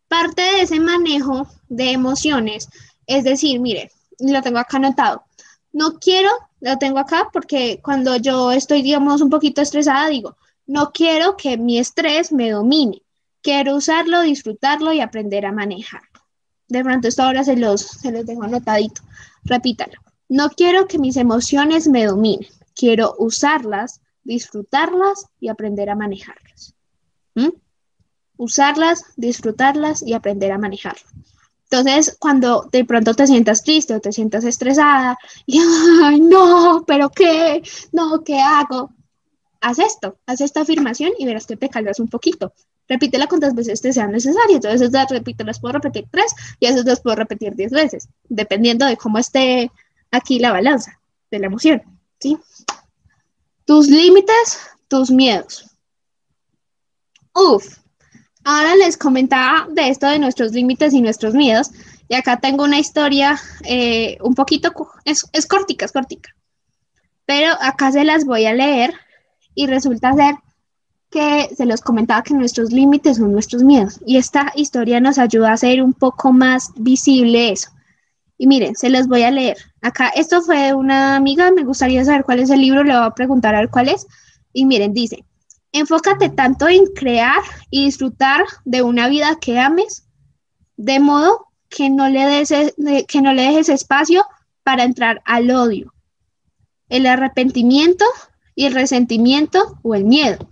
[0.08, 2.68] Parte de ese manejo de emociones
[3.06, 5.24] es decir, mire, lo tengo acá anotado.
[5.72, 10.92] No quiero, lo tengo acá porque cuando yo estoy, digamos, un poquito estresada, digo, no
[10.92, 13.02] quiero que mi estrés me domine.
[13.40, 16.08] Quiero usarlo, disfrutarlo y aprender a manejarlo.
[16.68, 19.02] De pronto esto ahora se los, se los dejo anotadito.
[19.44, 19.94] Repítalo.
[20.28, 22.48] No quiero que mis emociones me dominen.
[22.74, 26.74] Quiero usarlas, disfrutarlas y aprender a manejarlas.
[27.34, 27.50] ¿Mm?
[28.36, 31.04] Usarlas, disfrutarlas y aprender a manejarlas.
[31.72, 35.16] Entonces, cuando de pronto te sientas triste o te sientas estresada
[35.46, 35.58] y,
[36.04, 37.62] ay, no, pero ¿qué?
[37.92, 38.92] No, ¿qué hago?
[39.58, 42.52] Haz esto, haz esta afirmación y verás que te calmas un poquito.
[42.86, 44.62] Repítela cuantas veces te sean necesarias.
[44.62, 48.98] Entonces, repito, las puedo repetir tres y esas las puedo repetir diez veces, dependiendo de
[48.98, 49.70] cómo esté
[50.10, 51.00] aquí la balanza
[51.30, 51.82] de la emoción,
[52.20, 52.36] ¿sí?
[53.64, 55.70] Tus límites, tus miedos.
[57.34, 57.78] Uf,
[58.44, 61.70] Ahora les comentaba de esto de nuestros límites y nuestros miedos.
[62.08, 64.72] Y acá tengo una historia eh, un poquito,
[65.04, 66.34] es, es cortica, es cortica.
[67.24, 68.92] Pero acá se las voy a leer
[69.54, 70.34] y resulta ser
[71.10, 74.00] que se los comentaba que nuestros límites son nuestros miedos.
[74.04, 77.70] Y esta historia nos ayuda a hacer un poco más visible eso.
[78.38, 79.56] Y miren, se los voy a leer.
[79.82, 83.10] Acá, esto fue una amiga, me gustaría saber cuál es el libro, le voy a
[83.10, 84.06] preguntar a ver cuál es.
[84.52, 85.24] Y miren, dice,
[85.72, 90.06] Enfócate tanto en crear y disfrutar de una vida que ames,
[90.76, 94.24] de modo que no le e, que no le dejes espacio
[94.62, 95.94] para entrar al odio,
[96.88, 98.04] el arrepentimiento
[98.54, 100.46] y el resentimiento o el miedo.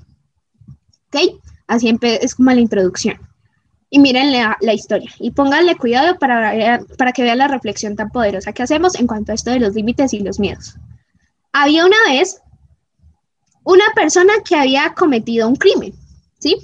[1.09, 1.39] ¿Ok?
[1.67, 3.19] Así es como la introducción.
[3.91, 8.53] Y miren la, historia y pónganle cuidado para, para que vean la reflexión tan poderosa
[8.53, 10.77] que hacemos en cuanto a esto de los límites y los miedos.
[11.53, 12.41] Había una vez
[13.71, 15.95] una persona que había cometido un crimen,
[16.41, 16.57] ¿sí?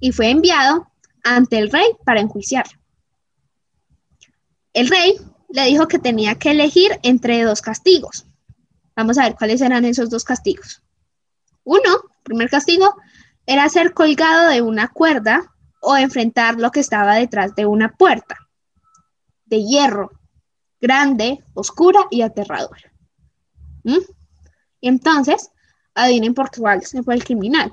[0.00, 0.90] Y fue enviado
[1.22, 2.76] ante el rey para enjuiciarlo.
[4.72, 8.26] El rey le dijo que tenía que elegir entre dos castigos.
[8.96, 10.82] Vamos a ver cuáles eran esos dos castigos.
[11.62, 12.96] Uno, primer castigo,
[13.46, 18.36] era ser colgado de una cuerda o enfrentar lo que estaba detrás de una puerta
[19.44, 20.10] de hierro,
[20.80, 22.92] grande, oscura y aterradora.
[23.84, 24.02] ¿Mm?
[24.80, 25.50] Entonces,
[25.98, 27.72] Adivinen por cuál se fue el criminal.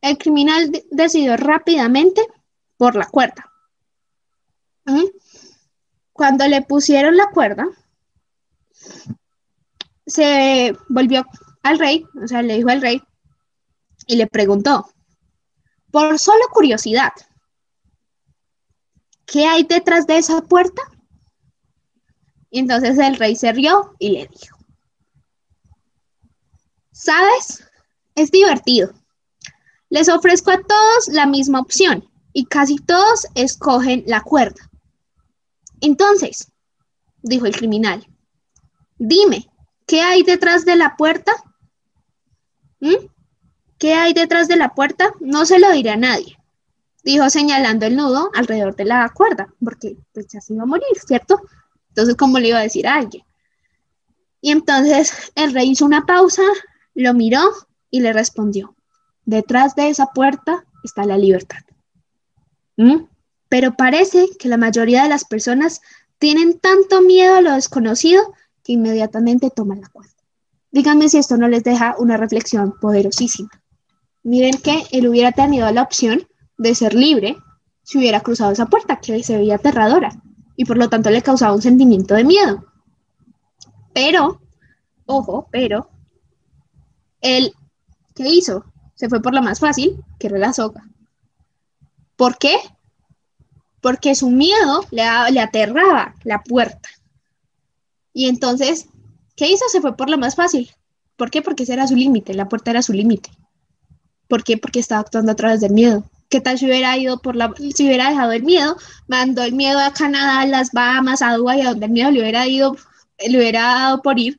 [0.00, 2.24] El criminal decidió rápidamente
[2.76, 3.50] por la cuerda.
[4.84, 5.06] ¿Mm?
[6.12, 7.66] Cuando le pusieron la cuerda,
[10.06, 11.24] se volvió
[11.64, 13.02] al rey, o sea, le dijo al rey
[14.06, 14.88] y le preguntó,
[15.90, 17.12] por solo curiosidad,
[19.26, 20.82] ¿qué hay detrás de esa puerta?
[22.50, 24.53] Y entonces el rey se rió y le dijo,
[27.04, 27.62] ¿Sabes?
[28.14, 28.94] Es divertido.
[29.90, 34.70] Les ofrezco a todos la misma opción y casi todos escogen la cuerda.
[35.82, 36.50] Entonces,
[37.20, 38.06] dijo el criminal,
[38.96, 39.50] dime,
[39.86, 41.32] ¿qué hay detrás de la puerta?
[42.80, 43.06] ¿Mm?
[43.76, 45.12] ¿Qué hay detrás de la puerta?
[45.20, 46.38] No se lo diré a nadie,
[47.02, 50.96] dijo señalando el nudo alrededor de la cuerda, porque pues ya se iba a morir,
[51.06, 51.42] ¿cierto?
[51.88, 53.26] Entonces, ¿cómo le iba a decir a alguien?
[54.40, 56.42] Y entonces el rey hizo una pausa,
[56.94, 57.42] lo miró
[57.90, 58.74] y le respondió,
[59.24, 61.60] detrás de esa puerta está la libertad.
[62.76, 63.04] ¿Mm?
[63.48, 65.80] Pero parece que la mayoría de las personas
[66.18, 68.22] tienen tanto miedo a lo desconocido
[68.62, 70.14] que inmediatamente toman la puerta.
[70.70, 73.50] Díganme si esto no les deja una reflexión poderosísima.
[74.22, 76.26] Miren que él hubiera tenido la opción
[76.56, 77.36] de ser libre
[77.82, 80.20] si hubiera cruzado esa puerta, que se veía aterradora
[80.56, 82.64] y por lo tanto le causaba un sentimiento de miedo.
[83.92, 84.40] Pero,
[85.06, 85.90] ojo, pero
[87.24, 87.54] él,
[88.14, 88.64] ¿qué hizo?
[88.94, 90.84] Se fue por la más fácil, que era la soga.
[92.16, 92.56] ¿Por qué?
[93.80, 96.88] Porque su miedo le, aterraba la puerta.
[98.12, 98.86] Y entonces,
[99.36, 99.64] ¿qué hizo?
[99.72, 100.70] Se fue por la más fácil.
[101.16, 101.42] ¿Por qué?
[101.42, 103.30] Porque ese era su límite, la puerta era su límite.
[104.28, 104.58] ¿Por qué?
[104.58, 106.04] Porque estaba actuando a través del miedo.
[106.28, 108.76] ¿Qué tal si hubiera ido por la, si hubiera dejado el miedo,
[109.08, 112.20] mandó el miedo a Canadá, a las Bahamas, a Dubái, a donde el miedo le
[112.20, 112.76] hubiera ido,
[113.18, 114.38] le hubiera dado por ir,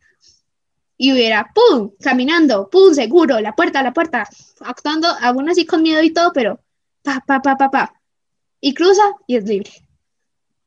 [0.97, 4.27] y hubiera, ¡pum!, caminando, ¡pum!, seguro, la puerta, la puerta,
[4.61, 6.59] actuando aún así con miedo y todo, pero
[7.01, 8.01] pa, pa, pa, pa, pa.
[8.61, 9.71] Y cruza y es libre.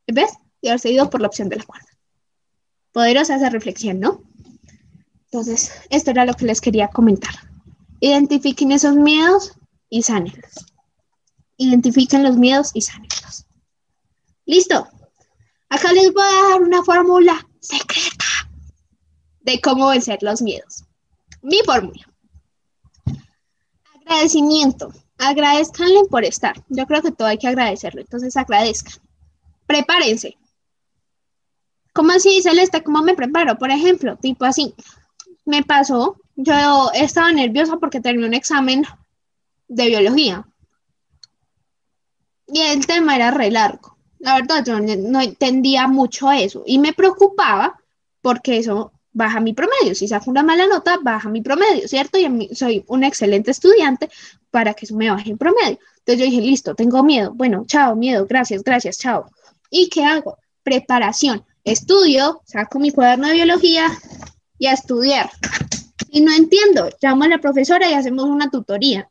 [0.07, 0.33] ¿Ves?
[0.61, 1.89] Y haberse ido por la opción de la cuerda.
[2.93, 4.23] Poderosa esa reflexión, ¿no?
[5.25, 7.35] Entonces, esto era lo que les quería comentar.
[8.01, 9.53] Identifiquen esos miedos
[9.91, 10.67] y sánenlos.
[11.57, 13.47] Identifiquen los miedos y sánenlos.
[14.47, 14.89] ¿Listo?
[15.69, 18.28] Acá les voy a dar una fórmula secreta
[19.49, 20.85] de cómo vencer los miedos.
[21.41, 22.07] Mi fórmula.
[24.05, 24.93] Agradecimiento.
[25.17, 26.63] agradezcanle por estar.
[26.69, 29.03] Yo creo que todo hay que agradecerlo, entonces agradezcan.
[29.67, 30.37] Prepárense.
[31.95, 32.83] ¿Cómo así, Celeste?
[32.83, 33.57] ¿Cómo me preparo?
[33.59, 34.75] Por ejemplo, tipo así,
[35.45, 38.85] me pasó, yo estaba nerviosa porque terminé un examen
[39.67, 40.47] de biología
[42.47, 43.97] y el tema era re largo.
[44.19, 47.81] La verdad, yo no entendía mucho eso y me preocupaba
[48.21, 49.95] porque eso baja mi promedio.
[49.97, 52.19] Si saco una mala nota, baja mi promedio, ¿cierto?
[52.19, 54.09] Y soy un excelente estudiante
[54.51, 55.79] para que me baje el promedio.
[55.99, 57.33] Entonces yo dije, listo, tengo miedo.
[57.35, 59.29] Bueno, chao, miedo, gracias, gracias, chao.
[59.71, 60.39] ¿Y qué hago?
[60.63, 61.45] Preparación.
[61.65, 63.91] Estudio, saco mi cuaderno de biología
[64.57, 65.31] y a estudiar.
[66.11, 69.11] Y no entiendo, llamo a la profesora y hacemos una tutoría.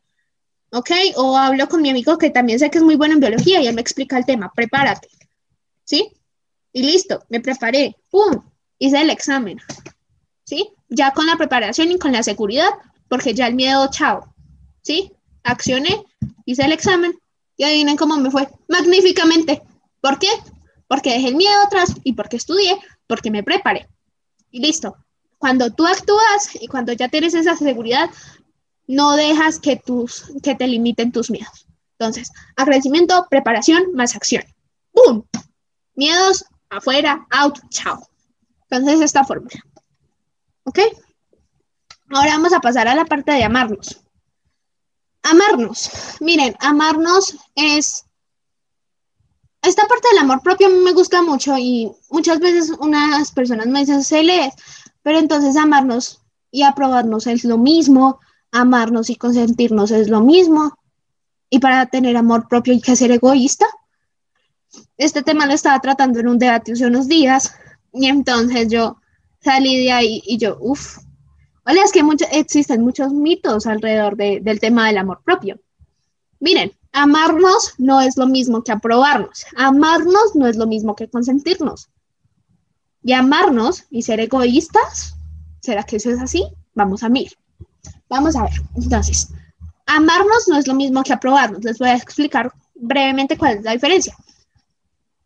[0.72, 0.92] ¿Ok?
[1.18, 3.68] O hablo con mi amigo que también sé que es muy bueno en biología y
[3.68, 4.52] él me explica el tema.
[4.56, 5.10] Prepárate.
[5.84, 6.14] ¿Sí?
[6.72, 7.98] Y listo, me preparé.
[8.10, 8.42] ¡Pum!
[8.80, 9.60] Hice el examen.
[10.48, 10.70] ¿Sí?
[10.88, 12.70] Ya con la preparación y con la seguridad,
[13.10, 14.34] porque ya el miedo, chao.
[14.82, 15.12] ¿Sí?
[15.44, 16.06] Accioné,
[16.46, 17.20] hice el examen
[17.58, 18.48] y adivinen cómo me fue.
[18.70, 19.62] Magníficamente.
[20.00, 20.30] ¿Por qué?
[20.88, 22.78] Porque dejé el miedo atrás y porque estudié,
[23.08, 23.90] porque me preparé.
[24.50, 24.96] Y listo.
[25.38, 28.10] Cuando tú actúas y cuando ya tienes esa seguridad,
[28.88, 31.68] no dejas que, tus, que te limiten tus miedos.
[32.00, 34.46] Entonces, agradecimiento, preparación, más acción.
[34.94, 35.24] ¡Bum!
[35.94, 38.00] Miedos, afuera, out, chao.
[38.70, 39.60] Entonces, esta fórmula.
[40.68, 40.80] ¿Ok?
[42.10, 44.04] Ahora vamos a pasar a la parte de amarnos.
[45.24, 45.90] Amarnos.
[46.20, 48.04] Miren, amarnos es...
[49.62, 54.04] Esta parte del amor propio me gusta mucho y muchas veces unas personas me dicen,
[54.04, 54.52] se lee,
[55.02, 58.20] pero entonces amarnos y aprobarnos es lo mismo,
[58.52, 60.78] amarnos y consentirnos es lo mismo.
[61.50, 63.66] Y para tener amor propio hay que ser egoísta.
[64.98, 67.54] Este tema lo estaba tratando en un debate hace unos días
[67.94, 68.98] y entonces yo
[69.48, 69.90] salí
[70.26, 70.98] y yo, uff,
[71.64, 75.58] vale, es que existen muchos mitos alrededor del tema del amor propio.
[76.42, 79.46] Miren, amarnos no es lo mismo que aprobarnos.
[79.56, 81.90] Amarnos no es lo mismo que consentirnos.
[83.04, 85.16] Y amarnos y ser egoístas,
[85.62, 86.44] ¿será que eso es así?
[86.74, 87.34] Vamos a mirar.
[88.10, 89.30] Vamos a ver, entonces,
[89.86, 91.64] amarnos no es lo mismo que aprobarnos.
[91.64, 94.14] Les voy a explicar brevemente cuál es la diferencia.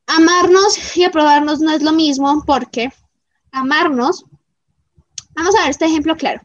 [0.05, 2.91] Amarnos y aprobarnos no es lo mismo porque
[3.51, 4.25] amarnos,
[5.35, 6.41] vamos a ver este ejemplo claro.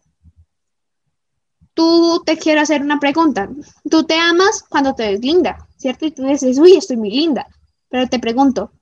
[1.75, 3.49] Tú te quiero hacer una pregunta.
[3.91, 6.07] Tú te amas cuando te ves linda, ¿cierto?
[6.07, 7.47] Y tú dices, uy, estoy muy linda.
[7.89, 8.73] Pero te pregunto,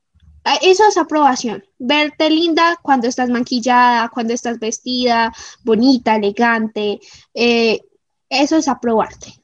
[0.45, 1.65] Ah, eso es aprobación.
[1.79, 5.33] Verte linda cuando estás maquillada, cuando estás vestida,
[5.65, 7.01] bonita, elegante.
[7.33, 7.81] Eh,
[8.29, 9.43] eso es aprobarte.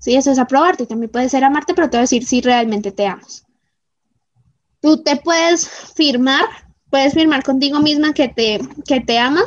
[0.00, 0.86] Sí, eso es aprobarte.
[0.86, 3.46] También puede ser amarte, pero te voy a decir si realmente te amas.
[4.80, 6.48] Tú te puedes firmar,
[6.92, 9.46] puedes firmar contigo misma que te, que te amas.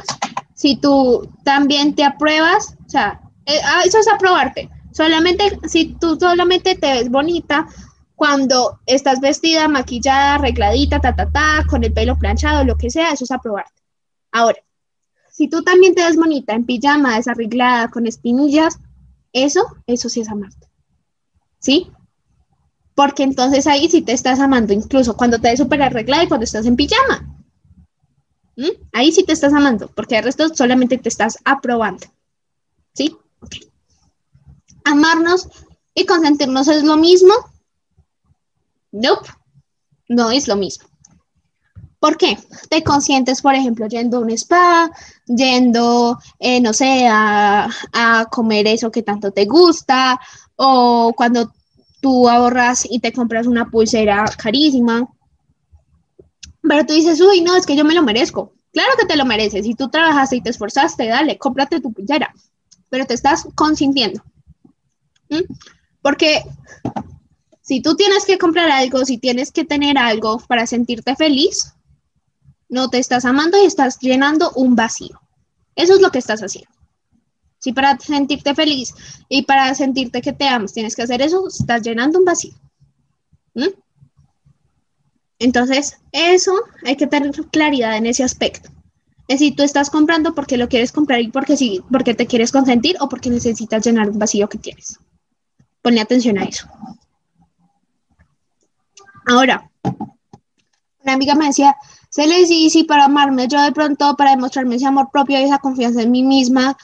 [0.56, 4.68] Si tú también te apruebas, o sea, eh, ah, eso es aprobarte.
[4.92, 7.68] Solamente si tú solamente te ves bonita
[8.16, 13.12] cuando estás vestida, maquillada, arregladita, ta, ta, ta, con el pelo planchado, lo que sea,
[13.12, 13.80] eso es aprobarte.
[14.32, 14.58] Ahora,
[15.30, 18.80] si tú también te ves bonita en pijama, desarreglada, con espinillas,
[19.34, 20.68] eso, eso sí es amarte.
[21.60, 21.92] ¿Sí?
[22.96, 26.46] Porque entonces ahí sí te estás amando, incluso cuando te ves súper arreglada y cuando
[26.46, 27.35] estás en pijama.
[28.58, 28.70] ¿Mm?
[28.94, 32.08] Ahí sí te estás amando, porque el resto solamente te estás aprobando.
[32.94, 33.16] ¿Sí?
[34.84, 35.50] Amarnos
[35.94, 37.34] y consentirnos es lo mismo
[38.96, 39.30] Nope,
[40.08, 40.88] no es lo mismo.
[42.00, 42.38] ¿Por qué?
[42.70, 44.90] Te consientes, por ejemplo, yendo a un spa,
[45.26, 50.20] yendo, eh, no sé, a, a, comer eso que tanto te gusta,
[50.56, 51.52] o cuando
[52.00, 55.10] tú ahorras y te compras una pulsera carísima.
[56.68, 58.54] Pero tú dices, uy, no, es que yo me lo merezco.
[58.72, 59.66] Claro que te lo mereces.
[59.66, 62.34] Si tú trabajaste y te esforzaste, dale, cómprate tu pulsera.
[62.90, 64.24] Pero te estás consintiendo.
[66.02, 66.44] Porque
[67.62, 71.74] si tú tienes que comprar algo, si tienes que tener algo para sentirte feliz,
[72.70, 75.20] no te estás amando y estás llenando un vacío.
[75.76, 76.70] Eso es lo que estás haciendo.
[77.60, 78.94] Si para sentirte feliz
[79.30, 82.54] y para sentirte que te amas tienes que hacer eso, estás llenando un vacío.
[83.54, 83.70] ¿Mm?
[85.40, 86.54] Entonces, eso
[86.86, 88.70] hay que tener claridad en ese aspecto.
[89.28, 92.52] Es si tú estás comprando porque lo quieres comprar y porque, sí, porque te quieres
[92.52, 95.00] consentir o porque necesitas llenar un vacío que tienes.
[95.82, 96.68] Ponle atención a eso.
[99.28, 99.70] Ahora,
[101.04, 101.76] una amiga me decía,
[102.10, 105.58] se les dice para amarme, yo de pronto para demostrarme ese amor propio y esa
[105.58, 106.78] confianza en mí misma,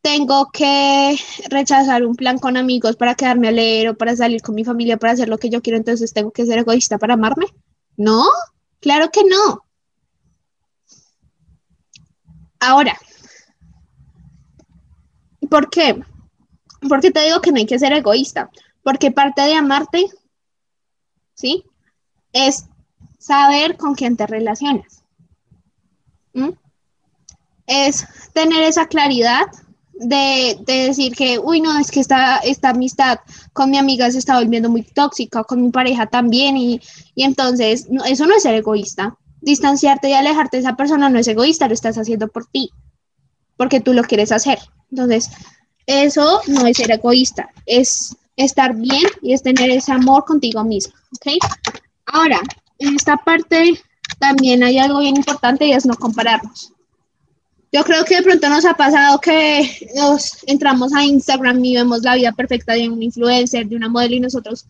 [0.00, 1.18] tengo que
[1.50, 4.98] rechazar un plan con amigos para quedarme a leer o para salir con mi familia
[4.98, 7.46] para hacer lo que yo quiero, entonces tengo que ser egoísta para amarme.
[7.96, 8.24] No,
[8.80, 9.64] claro que no.
[12.60, 12.98] Ahora,
[15.50, 16.02] ¿por qué?
[16.88, 18.50] ¿Por qué te digo que no hay que ser egoísta?
[18.82, 20.06] Porque parte de amarte,
[21.34, 21.64] ¿sí?
[22.32, 22.66] Es
[23.18, 25.02] saber con quién te relacionas.
[27.66, 29.46] Es tener esa claridad
[29.98, 33.18] de, decir que, uy, no, es que esta, esta amistad
[33.52, 36.80] con mi amiga se está volviendo muy tóxica, con mi pareja también, y,
[37.16, 39.16] entonces eso no es ser egoísta.
[39.40, 42.70] Distanciarte y alejarte de esa persona no es egoísta, lo estás haciendo por ti,
[43.56, 44.58] porque tú lo quieres hacer.
[44.90, 45.30] Entonces,
[45.86, 50.94] eso no es ser egoísta, es estar bien y es tener ese amor contigo mismo,
[51.14, 51.38] ¿ok?
[52.06, 52.40] Ahora,
[52.78, 53.80] en esta parte
[54.18, 56.72] también hay algo bien importante y es no compararnos.
[57.76, 62.00] Yo creo que de pronto nos ha pasado que nos entramos a Instagram y vemos
[62.00, 64.64] la vida perfecta de un influencer, de una modelo y nosotros,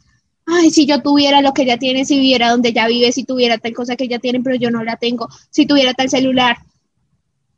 [0.45, 3.59] ay, si yo tuviera lo que ella tiene, si viviera donde ella vive, si tuviera
[3.59, 6.57] tal cosa que ella tiene, pero yo no la tengo, si tuviera tal celular.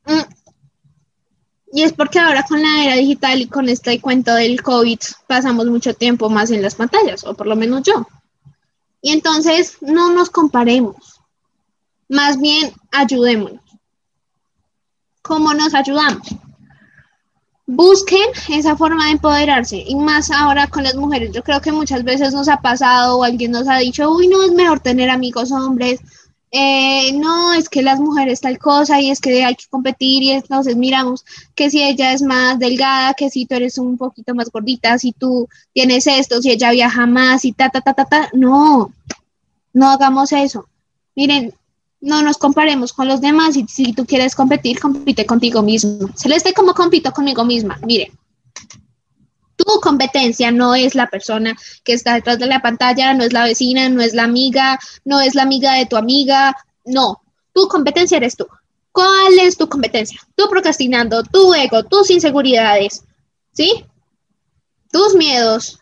[0.05, 0.21] Mm.
[1.73, 5.65] Y es porque ahora con la era digital y con este cuento del COVID pasamos
[5.65, 8.07] mucho tiempo más en las pantallas, o por lo menos yo.
[9.01, 11.23] Y entonces no nos comparemos,
[12.07, 13.68] más bien ayudémonos.
[15.29, 16.27] ¿Cómo nos ayudamos?
[17.67, 21.33] Busquen esa forma de empoderarse y más ahora con las mujeres.
[21.33, 24.43] Yo creo que muchas veces nos ha pasado o alguien nos ha dicho, uy, no
[24.43, 26.01] es mejor tener amigos hombres,
[26.51, 30.31] eh, no, es que las mujeres tal cosa y es que hay que competir y
[30.31, 34.51] entonces miramos que si ella es más delgada, que si tú eres un poquito más
[34.51, 38.31] gordita, si tú tienes esto, si ella viaja más y ta, ta, ta, ta, ta,
[38.33, 38.95] no,
[39.75, 40.67] no hagamos eso.
[41.15, 41.53] Miren,
[42.01, 46.09] no nos comparemos con los demás y si tú quieres competir, compite contigo mismo.
[46.17, 47.79] Celeste, ¿cómo compito conmigo misma?
[47.85, 48.17] Miren,
[49.57, 53.45] tu competencia no es la persona que está detrás de la pantalla, no es la
[53.45, 57.21] vecina, no es la amiga, no es la amiga de tu amiga, no.
[57.53, 58.47] Tu competencia eres tú.
[58.93, 60.21] ¿Cuál es tu competencia?
[60.37, 63.05] Tú procrastinando, tu ego, tus inseguridades,
[63.53, 63.85] ¿sí?
[64.91, 65.81] Tus miedos,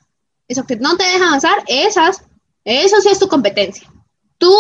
[0.49, 2.23] eso que no te deja avanzar, esas,
[2.65, 3.91] eso sí es tu competencia.
[4.39, 4.51] Tu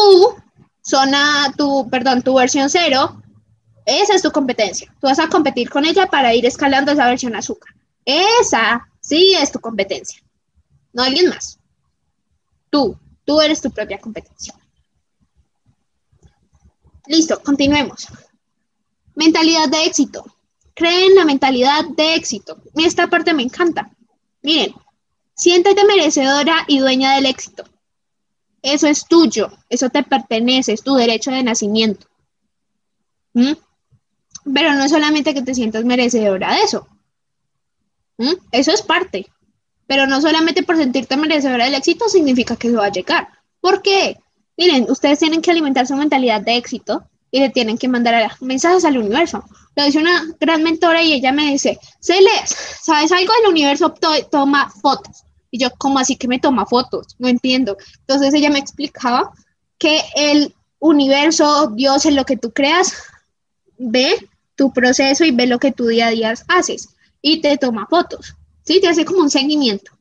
[0.87, 3.23] zona, tu, perdón, tu versión cero,
[3.85, 4.93] esa es tu competencia.
[5.01, 7.75] Tú vas a competir con ella para ir escalando esa versión azúcar.
[8.05, 10.21] Esa Sí, es tu competencia,
[10.93, 11.61] no alguien más.
[12.71, 14.53] Tú, tú eres tu propia competencia.
[17.07, 18.09] Listo, continuemos.
[19.15, 20.27] Mentalidad de éxito.
[20.75, 22.61] Creen la mentalidad de éxito.
[22.75, 23.93] Esta parte me encanta.
[24.43, 24.75] Miren,
[25.37, 27.63] siéntete merecedora y dueña del éxito.
[28.67, 32.09] Eso es tuyo, eso te pertenece, es tu derecho de nacimiento.
[33.33, 33.53] ¿Mm?
[34.53, 36.89] Pero no solamente que te sientas merecedora de eso,
[38.19, 38.33] ¿Mm?
[38.51, 39.27] Eso es parte.
[39.87, 43.29] Pero no solamente por sentirte merecedora del éxito significa que eso va a llegar.
[43.61, 44.19] ¿Por qué?
[44.57, 48.85] Miren, ustedes tienen que alimentar su mentalidad de éxito y le tienen que mandar mensajes
[48.85, 49.45] al universo.
[49.77, 53.33] Lo dice una gran mentora y ella me dice, Celes, ¿sabes algo?
[53.45, 53.95] El universo
[54.31, 55.26] toma fotos.
[55.51, 57.17] Y yo, ¿cómo así que me toma fotos?
[57.19, 57.77] No entiendo.
[58.01, 59.33] Entonces ella me explicaba
[59.79, 62.95] que el universo, Dios, en lo que tú creas,
[63.79, 66.89] ve tu proceso y ve lo que tú día a día haces
[67.21, 68.35] y te toma fotos,
[68.65, 68.81] ¿sí?
[68.81, 69.93] Te hace como un seguimiento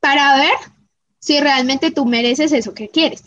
[0.00, 0.54] para ver
[1.18, 3.24] si realmente tú mereces eso que quieres.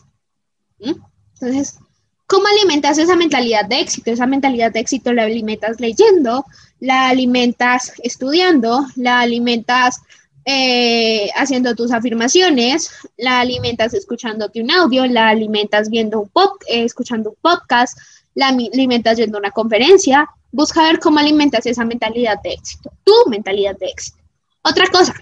[0.79, 1.77] Entonces,
[2.25, 4.11] ¿cómo alimentas esa mentalidad de éxito?
[4.11, 6.45] Esa mentalidad de éxito la alimentas leyendo,
[6.83, 10.01] la alimentas estudiando, la alimentas
[10.43, 16.83] eh, haciendo tus afirmaciones, la alimentas escuchándote un audio, la alimentas viendo un podcast, eh,
[16.83, 17.97] escuchando un podcast,
[18.35, 23.77] la alimentas viendo una conferencia, busca ver cómo alimentas esa mentalidad de éxito, tu mentalidad
[23.77, 24.17] de éxito.
[24.63, 25.13] Otra cosa,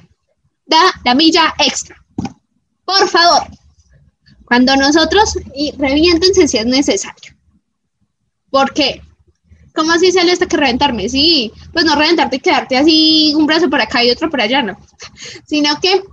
[0.66, 1.96] da la milla extra.
[2.86, 3.44] Por favor,
[4.46, 7.36] cuando nosotros, y reviéntense si es necesario.
[8.50, 9.04] ¿Por qué?
[9.74, 11.08] ¿Cómo así sale hasta que reventarme?
[11.08, 14.62] Sí, pues no reventarte y quedarte así un brazo por acá y otro por allá,
[14.62, 14.78] no.
[15.46, 16.04] Sino que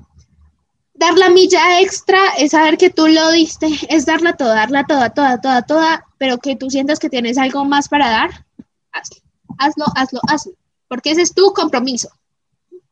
[0.95, 5.11] dar la milla extra es saber que tú lo diste, es darla toda, darla toda,
[5.11, 8.47] toda, toda, toda, pero que tú sientas que tienes algo más para dar,
[8.93, 9.23] hazlo,
[9.59, 10.53] hazlo, hazlo, hazlo,
[10.89, 12.09] porque ese es tu compromiso.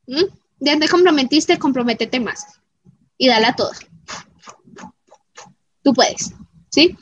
[0.07, 0.25] ¿Mm?
[0.61, 2.47] Ya te comprometiste, comprométete más
[3.19, 3.79] y dale a todos.
[5.83, 6.33] Tú puedes,
[6.71, 6.97] ¿sí?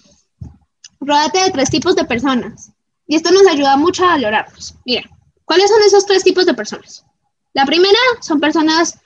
[1.00, 2.73] Ródate de tres tipos de personas
[3.06, 4.74] y esto nos ayuda mucho a valorarnos.
[4.84, 5.02] Mira,
[5.44, 7.04] ¿cuáles son esos tres tipos de personas?
[7.52, 8.98] La primera son personas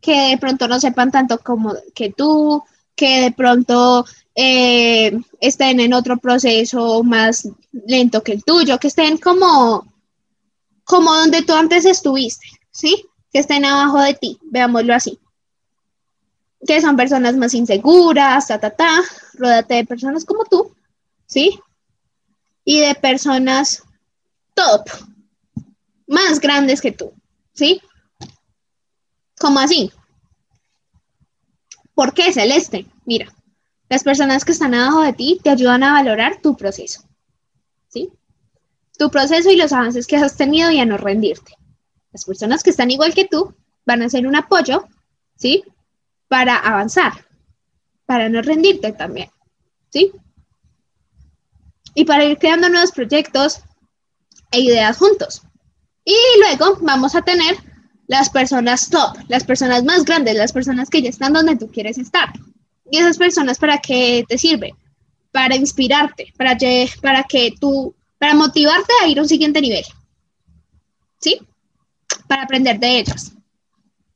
[0.00, 2.62] que de pronto no sepan tanto como que tú,
[2.94, 9.18] que de pronto eh, estén en otro proceso más lento que el tuyo, que estén
[9.18, 9.86] como,
[10.84, 13.06] como donde tú antes estuviste, ¿sí?
[13.32, 15.18] Que estén abajo de ti, veámoslo así.
[16.66, 19.02] Que son personas más inseguras, ta, ta, ta,
[19.34, 20.74] ródate de personas como tú,
[21.26, 21.58] ¿sí?
[22.64, 23.82] Y de personas
[24.54, 24.88] top,
[26.06, 27.12] más grandes que tú,
[27.54, 27.80] ¿Sí?
[29.38, 29.92] ¿Cómo así?
[31.94, 32.86] ¿Por qué, Celeste?
[33.04, 33.32] Mira,
[33.88, 37.02] las personas que están abajo de ti te ayudan a valorar tu proceso.
[37.88, 38.10] ¿Sí?
[38.98, 41.56] Tu proceso y los avances que has tenido y a no rendirte.
[42.12, 43.54] Las personas que están igual que tú
[43.86, 44.88] van a ser un apoyo,
[45.36, 45.64] ¿sí?
[46.28, 47.26] Para avanzar,
[48.06, 49.30] para no rendirte también,
[49.90, 50.12] ¿sí?
[51.94, 53.60] Y para ir creando nuevos proyectos
[54.50, 55.42] e ideas juntos.
[56.04, 57.56] Y luego vamos a tener
[58.06, 61.98] las personas top, las personas más grandes, las personas que ya están donde tú quieres
[61.98, 62.32] estar.
[62.90, 64.74] Y esas personas para qué te sirven?
[65.32, 66.56] Para inspirarte, para,
[67.00, 69.84] para que tú, para motivarte a ir a un siguiente nivel.
[71.18, 71.38] ¿Sí?
[72.28, 73.33] Para aprender de ellas.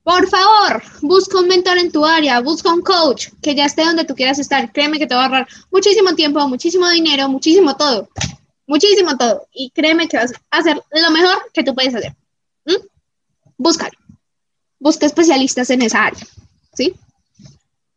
[0.08, 4.06] Por favor, busca un mentor en tu área, busca un coach que ya esté donde
[4.06, 4.72] tú quieras estar.
[4.72, 8.08] Créeme que te va a ahorrar muchísimo tiempo, muchísimo dinero, muchísimo todo.
[8.66, 9.46] Muchísimo todo.
[9.52, 12.16] Y créeme que vas a hacer lo mejor que tú puedes hacer.
[12.64, 12.86] ¿Mm?
[13.58, 13.92] búscalo.
[14.78, 16.26] Busca especialistas en esa área,
[16.72, 16.94] ¿sí?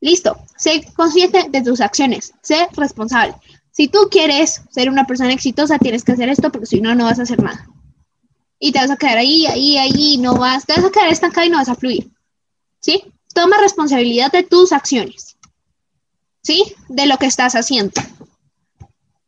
[0.01, 0.35] Listo.
[0.57, 2.33] Sé consciente de tus acciones.
[2.41, 3.35] Sé responsable.
[3.71, 7.05] Si tú quieres ser una persona exitosa, tienes que hacer esto porque si no, no
[7.05, 7.69] vas a hacer nada.
[8.63, 11.47] Y te vas a quedar ahí, ahí, ahí, no vas, te vas a quedar estancado
[11.47, 12.11] y no vas a fluir.
[12.79, 13.03] ¿Sí?
[13.33, 15.35] Toma responsabilidad de tus acciones.
[16.43, 16.75] ¿Sí?
[16.87, 17.99] De lo que estás haciendo.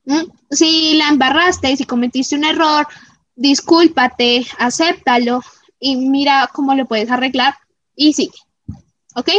[0.06, 0.26] ¿Mm?
[0.52, 2.88] Si la embarraste, si cometiste un error,
[3.36, 5.42] discúlpate, acéptalo,
[5.84, 7.58] y mira cómo lo puedes arreglar
[7.96, 8.38] y sigue.
[9.16, 9.30] ¿Ok?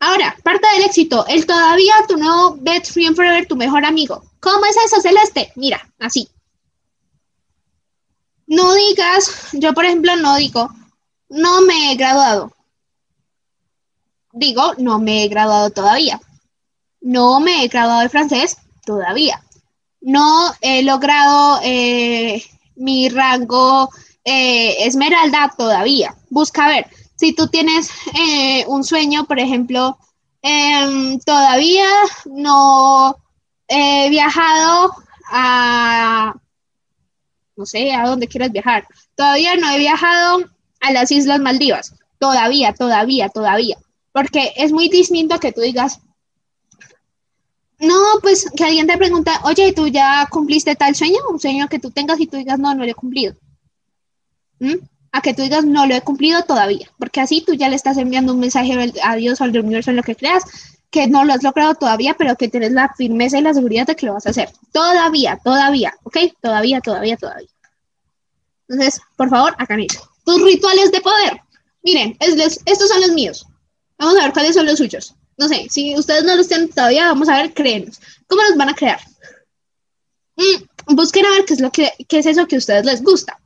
[0.00, 4.24] Ahora, parte del éxito, el todavía tu nuevo best friend forever, tu mejor amigo.
[4.40, 5.52] ¿Cómo es eso, Celeste?
[5.54, 6.28] Mira, así.
[8.46, 10.68] No digas, yo por ejemplo no digo,
[11.28, 12.52] no me he graduado.
[14.32, 16.20] Digo, no me he graduado todavía.
[17.00, 19.42] No me he graduado de francés todavía.
[20.00, 22.42] No he logrado eh,
[22.76, 23.88] mi rango
[24.24, 26.14] eh, esmeralda todavía.
[26.30, 29.98] Busca ver, si tú tienes eh, un sueño, por ejemplo,
[30.42, 31.88] em, todavía
[32.26, 33.16] no
[33.68, 34.94] he viajado
[35.30, 36.34] a,
[37.56, 38.86] no sé, a dónde quieras viajar.
[39.14, 40.44] Todavía no he viajado
[40.80, 41.94] a las Islas Maldivas.
[42.18, 43.76] Todavía, todavía, todavía.
[44.12, 46.00] Porque es muy distinto que tú digas,
[47.78, 51.18] no, pues que alguien te pregunta, oye, ¿tú ya cumpliste tal sueño?
[51.30, 53.34] Un sueño que tú tengas y tú digas, no, no lo he cumplido.
[55.12, 57.98] A que tú digas, no lo he cumplido todavía, porque así tú ya le estás
[57.98, 60.44] enviando un mensaje a Dios o al universo en lo que creas,
[60.94, 63.96] que no lo has logrado todavía, pero que tienes la firmeza y la seguridad de
[63.96, 64.52] que lo vas a hacer.
[64.72, 66.18] Todavía, todavía, ¿ok?
[66.40, 67.48] Todavía, todavía, todavía.
[68.68, 70.08] Entonces, por favor, hagan eso.
[70.24, 71.40] Tus rituales de poder.
[71.82, 73.44] Miren, estos son los míos.
[73.98, 75.16] Vamos a ver cuáles son los suyos.
[75.36, 78.00] No sé, si ustedes no los tienen todavía, vamos a ver, créenos.
[78.28, 79.00] ¿Cómo los van a crear?
[80.36, 83.02] Mm, busquen a ver qué es, lo que, qué es eso que a ustedes les
[83.02, 83.36] gusta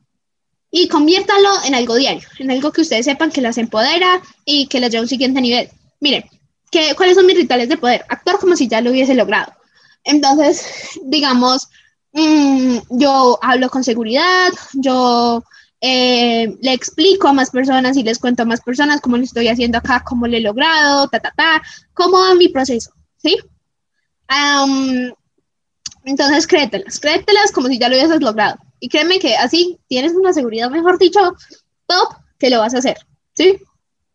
[0.71, 4.81] y conviértalo en algo diario, en algo que ustedes sepan que las empodera y que
[4.81, 5.71] las lleva a un siguiente nivel.
[5.99, 6.25] Miren,
[6.71, 8.05] ¿qué, ¿cuáles son mis rituales de poder?
[8.09, 9.53] Actuar como si ya lo hubiese logrado.
[10.05, 10.65] Entonces,
[11.05, 11.69] digamos,
[12.13, 15.43] mm, yo hablo con seguridad, yo
[15.81, 19.49] eh, le explico a más personas y les cuento a más personas cómo lo estoy
[19.49, 21.63] haciendo acá, cómo lo he logrado, ta, ta, ta,
[21.95, 23.37] cómo va mi proceso, ¿sí?
[26.05, 28.59] entonces, créetelas, créetelas como si ya lo hubieses logrado.
[28.79, 31.21] Y créeme que así tienes una seguridad, mejor dicho,
[31.87, 32.99] top, que lo vas a hacer,
[33.35, 33.59] ¿sí?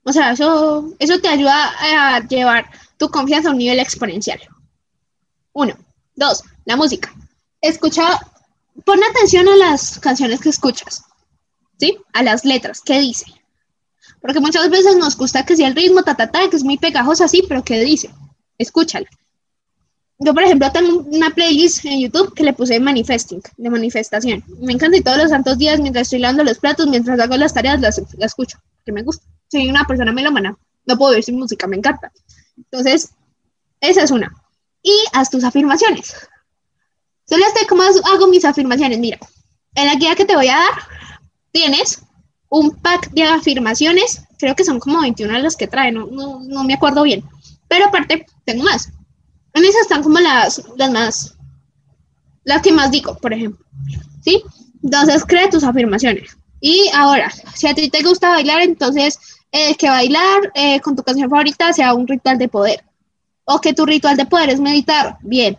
[0.03, 4.39] O sea, eso, eso te ayuda a llevar tu confianza a un nivel exponencial.
[5.53, 5.75] Uno.
[6.15, 7.13] Dos, la música.
[7.61, 8.19] Escucha,
[8.85, 11.03] pon atención a las canciones que escuchas,
[11.79, 11.97] ¿sí?
[12.13, 13.25] A las letras, ¿qué dice?
[14.21, 16.77] Porque muchas veces nos gusta que sea el ritmo, ta, ta, ta, que es muy
[16.77, 18.11] pegajoso así, pero ¿qué dice?
[18.57, 19.07] Escúchala
[20.19, 24.43] yo, por ejemplo, tengo una playlist en YouTube que le puse manifesting, de manifestación.
[24.59, 27.53] Me encanta y todos los santos días, mientras estoy lavando los platos, mientras hago las
[27.53, 29.25] tareas, las, escucho, que me gusta.
[29.53, 32.11] Soy una persona melómana, no puedo ver sin música, me encanta.
[32.57, 33.11] Entonces,
[33.79, 34.33] esa es una.
[34.81, 36.15] Y haz tus afirmaciones.
[37.25, 38.99] Solo este, ¿cómo hago mis afirmaciones?
[38.99, 39.17] Mira,
[39.75, 40.73] en la guía que te voy a dar,
[41.51, 42.01] tienes
[42.49, 46.63] un pack de afirmaciones, creo que son como 21 las que trae, no, no, no
[46.63, 47.23] me acuerdo bien.
[47.69, 48.91] Pero aparte, tengo más
[49.53, 51.35] en esas están como las, las más,
[52.43, 53.65] las que más digo, por ejemplo.
[54.23, 54.43] ¿Sí?
[54.83, 56.35] Entonces, crea tus afirmaciones.
[56.59, 59.19] Y ahora, si a ti te gusta bailar, entonces
[59.53, 62.83] eh, que bailar eh, con tu canción favorita sea un ritual de poder.
[63.45, 65.17] O que tu ritual de poder es meditar.
[65.21, 65.55] Bien.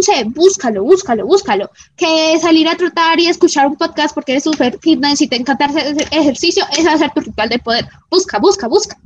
[0.00, 1.68] Sé, búscalo, búscalo, búscalo.
[1.96, 5.64] Que salir a trotar y escuchar un podcast porque eres súper fitness y te encanta
[5.64, 7.88] hacer ejercicio es hacer tu ritual de poder.
[8.08, 8.96] Busca, busca, busca.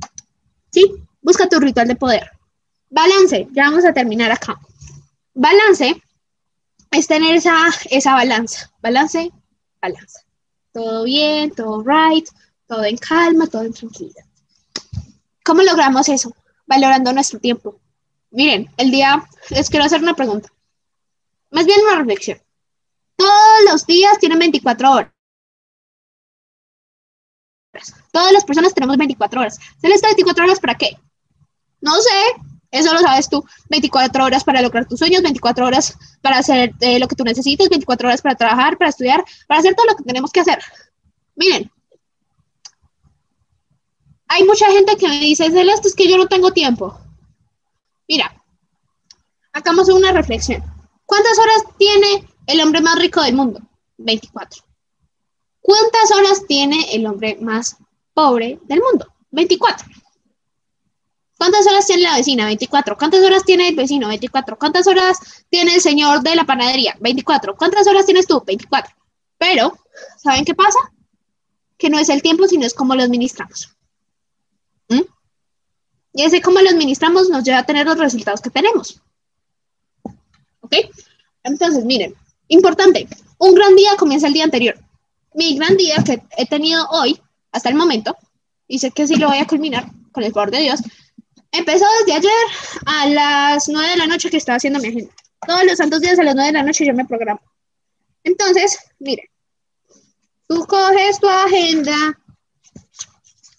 [0.71, 0.85] ¿Sí?
[1.19, 2.29] Busca tu ritual de poder.
[2.91, 4.59] Balance, ya vamos a terminar acá.
[5.33, 5.99] Balance
[6.91, 8.71] es tener esa, esa balanza.
[8.83, 9.31] Balance,
[9.81, 10.19] balanza.
[10.71, 12.27] Todo bien, todo right,
[12.67, 14.26] todo en calma, todo en tranquilidad.
[15.47, 16.35] ¿Cómo logramos eso?
[16.65, 17.79] Valorando nuestro tiempo.
[18.31, 20.49] Miren, el día, les quiero hacer una pregunta.
[21.51, 22.41] Más bien una reflexión.
[23.15, 25.11] Todos los días tienen 24 horas.
[28.11, 29.57] Todas las personas tenemos 24 horas.
[29.79, 30.97] ¿Se les da 24 horas para qué?
[31.79, 32.41] No sé,
[32.71, 33.41] eso lo sabes tú.
[33.69, 37.69] 24 horas para lograr tus sueños, 24 horas para hacer eh, lo que tú necesites,
[37.69, 40.59] 24 horas para trabajar, para estudiar, para hacer todo lo que tenemos que hacer.
[41.35, 41.71] Miren,
[44.27, 46.99] hay mucha gente que me dice, Celeste, es que yo no tengo tiempo.
[48.07, 48.33] Mira,
[49.53, 50.63] hagamos una reflexión.
[51.05, 53.61] ¿Cuántas horas tiene el hombre más rico del mundo?
[53.97, 54.63] 24.
[55.61, 57.77] ¿Cuántas horas tiene el hombre más
[58.13, 59.13] pobre del mundo?
[59.31, 59.87] 24.
[61.37, 62.45] ¿Cuántas horas tiene la vecina?
[62.45, 62.97] 24.
[62.97, 64.07] ¿Cuántas horas tiene el vecino?
[64.07, 64.57] 24.
[64.57, 65.17] ¿Cuántas horas
[65.49, 66.95] tiene el señor de la panadería?
[66.99, 67.55] 24.
[67.55, 68.41] ¿Cuántas horas tienes tú?
[68.45, 68.95] 24.
[69.37, 69.77] Pero,
[70.17, 70.79] ¿saben qué pasa?
[71.77, 73.76] Que no es el tiempo, sino es cómo lo administramos.
[74.89, 75.01] ¿Mm?
[76.13, 79.01] Y ese cómo lo administramos nos lleva a tener los resultados que tenemos.
[80.61, 80.75] ¿Ok?
[81.43, 82.15] Entonces, miren,
[82.47, 83.07] importante,
[83.37, 84.77] un gran día comienza el día anterior.
[85.33, 87.21] Mi gran día que he tenido hoy,
[87.51, 88.15] hasta el momento,
[88.67, 90.81] y sé que sí lo voy a culminar, con el favor de Dios,
[91.51, 92.31] Empezó desde ayer
[92.85, 95.13] a las 9 de la noche que estaba haciendo mi agenda.
[95.45, 97.41] Todos los santos días a las 9 de la noche yo me programo.
[98.23, 99.31] Entonces, mire,
[100.47, 102.19] tú coges tu agenda,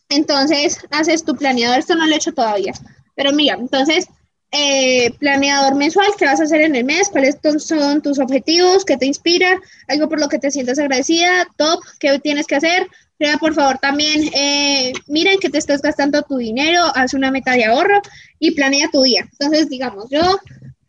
[0.08, 2.72] entonces haces tu planeador, esto no lo he hecho todavía,
[3.14, 4.06] pero mira, entonces,
[4.50, 7.10] eh, planeador mensual, ¿qué vas a hacer en el mes?
[7.10, 8.84] ¿Cuáles son tus objetivos?
[8.84, 9.60] ¿Qué te inspira?
[9.88, 12.86] Algo por lo que te sientas agradecida, top, ¿qué tienes que hacer?
[13.18, 17.52] Crea, por favor, también, eh, miren que te estás gastando tu dinero, haz una meta
[17.52, 18.00] de ahorro
[18.38, 19.28] y planea tu día.
[19.32, 20.38] Entonces, digamos, yo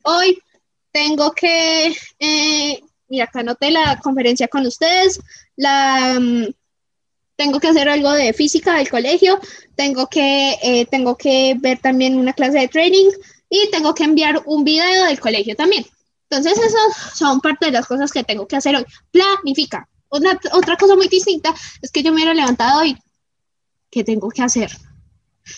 [0.03, 0.37] hoy
[0.91, 5.19] tengo que, eh, mira, acá anoté la conferencia con ustedes,
[5.55, 6.45] la, mm,
[7.39, 9.39] tengo que hacer algo de física del colegio,
[9.75, 13.09] tengo que, eh, tengo que ver también una clase de training
[13.49, 15.85] y tengo que enviar un video del colegio también.
[16.29, 18.83] Entonces, esas son parte de las cosas que tengo que hacer hoy.
[19.09, 22.97] Planifica, otra cosa muy distinta es que yo me hubiera levantado y,
[23.89, 24.69] ¿qué tengo que hacer?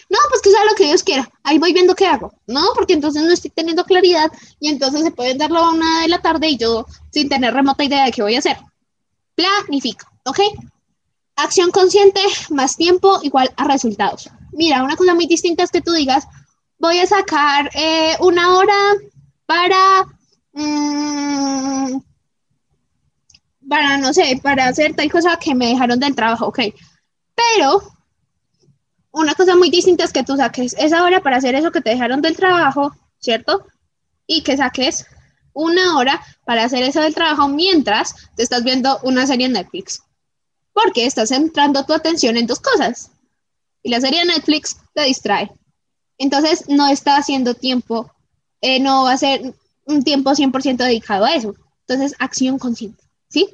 [0.08, 1.28] No, pues que sea lo que Dios quiera.
[1.42, 2.32] Ahí voy viendo qué hago.
[2.46, 6.10] No, porque entonces no estoy teniendo claridad y entonces se puede darlo a una de
[6.10, 8.58] la tarde y yo sin tener remota idea de qué voy a hacer.
[9.34, 10.42] Planifico, ¿ok?
[11.44, 14.30] Acción consciente más tiempo igual a resultados.
[14.52, 16.28] Mira, una cosa muy distinta es que tú digas,
[16.78, 18.76] voy a sacar eh, una hora
[19.46, 20.06] para
[20.54, 22.02] mmm,
[23.72, 26.60] para, no sé, para hacer tal cosa que me dejaron del trabajo, ok.
[27.34, 27.82] Pero
[29.12, 31.92] una cosa muy distinta es que tú saques esa hora para hacer eso que te
[31.92, 33.66] dejaron del trabajo, ¿cierto?
[34.28, 35.06] Y que saques
[35.54, 40.02] una hora para hacer eso del trabajo mientras te estás viendo una serie en Netflix.
[40.74, 43.12] Porque estás centrando tu atención en dos cosas.
[43.84, 45.52] Y la serie Netflix te distrae.
[46.18, 48.12] Entonces no está haciendo tiempo,
[48.62, 49.56] eh, no va a ser
[49.86, 51.56] un tiempo 100% dedicado a eso.
[51.88, 53.50] Entonces, acción consciente, ¿sí?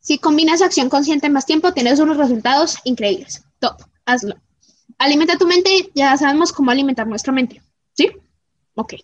[0.00, 3.42] Si combinas acción consciente más tiempo, tienes unos resultados increíbles.
[3.58, 4.36] Top, hazlo.
[4.96, 7.62] Alimenta tu mente, ya sabemos cómo alimentar nuestra mente.
[7.94, 8.10] ¿Sí?
[8.74, 8.94] Ok.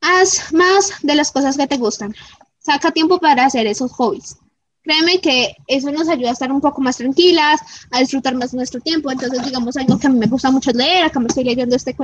[0.00, 2.14] Haz más de las cosas que te gustan.
[2.58, 4.36] Saca tiempo para hacer esos hobbies.
[4.84, 7.60] Créeme que eso nos ayuda a estar un poco más tranquilas,
[7.90, 9.10] a disfrutar más nuestro tiempo.
[9.10, 11.96] Entonces, digamos, algo que a mí me gusta mucho leer, acá me estoy leyendo este,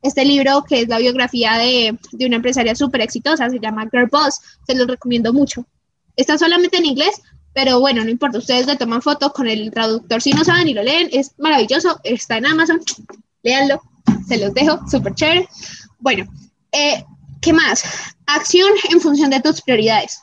[0.00, 4.08] este libro que es la biografía de, de una empresaria súper exitosa, se llama Girl
[4.10, 5.66] Boss, se lo recomiendo mucho.
[6.16, 7.20] Está solamente en inglés,
[7.52, 10.74] pero bueno, no importa, ustedes le toman fotos con el traductor si no saben y
[10.74, 12.80] lo leen, es maravilloso, está en Amazon,
[13.42, 13.82] léanlo,
[14.26, 15.48] se los dejo, súper chévere.
[15.98, 16.24] Bueno,
[16.72, 17.04] eh,
[17.42, 17.84] ¿qué más?
[18.24, 20.22] Acción en función de tus prioridades.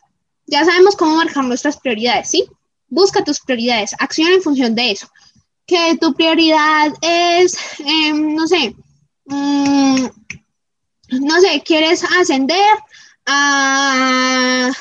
[0.50, 2.46] Ya sabemos cómo marcar nuestras prioridades, ¿sí?
[2.88, 5.08] Busca tus prioridades, acción en función de eso.
[5.68, 8.76] Que tu prioridad es, em, no sé,
[9.26, 10.06] mm,
[11.22, 12.68] no sé, quieres ascender
[13.28, 14.72] a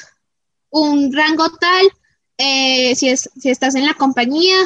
[0.71, 1.87] un rango tal,
[2.39, 4.57] eh, si, es, si estás en la compañía,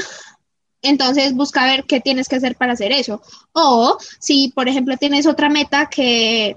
[0.82, 3.22] entonces busca ver qué tienes que hacer para hacer eso.
[3.52, 6.56] O si, por ejemplo, tienes otra meta que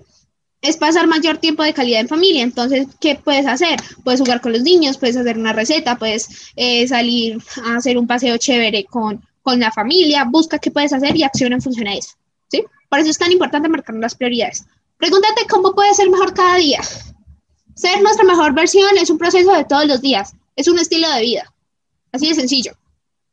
[0.66, 3.80] es pasar mayor tiempo de calidad en familia, entonces, ¿qué puedes hacer?
[4.04, 8.08] Puedes jugar con los niños, puedes hacer una receta, puedes eh, salir a hacer un
[8.08, 11.94] paseo chévere con, con la familia, busca qué puedes hacer y acciona en función a
[11.94, 12.14] eso.
[12.50, 12.64] ¿sí?
[12.90, 14.66] Por eso es tan importante marcar las prioridades.
[14.98, 16.82] Pregúntate cómo puedes ser mejor cada día.
[17.76, 21.22] Ser nuestra mejor versión es un proceso de todos los días, es un estilo de
[21.22, 21.54] vida.
[22.12, 22.72] Así de sencillo.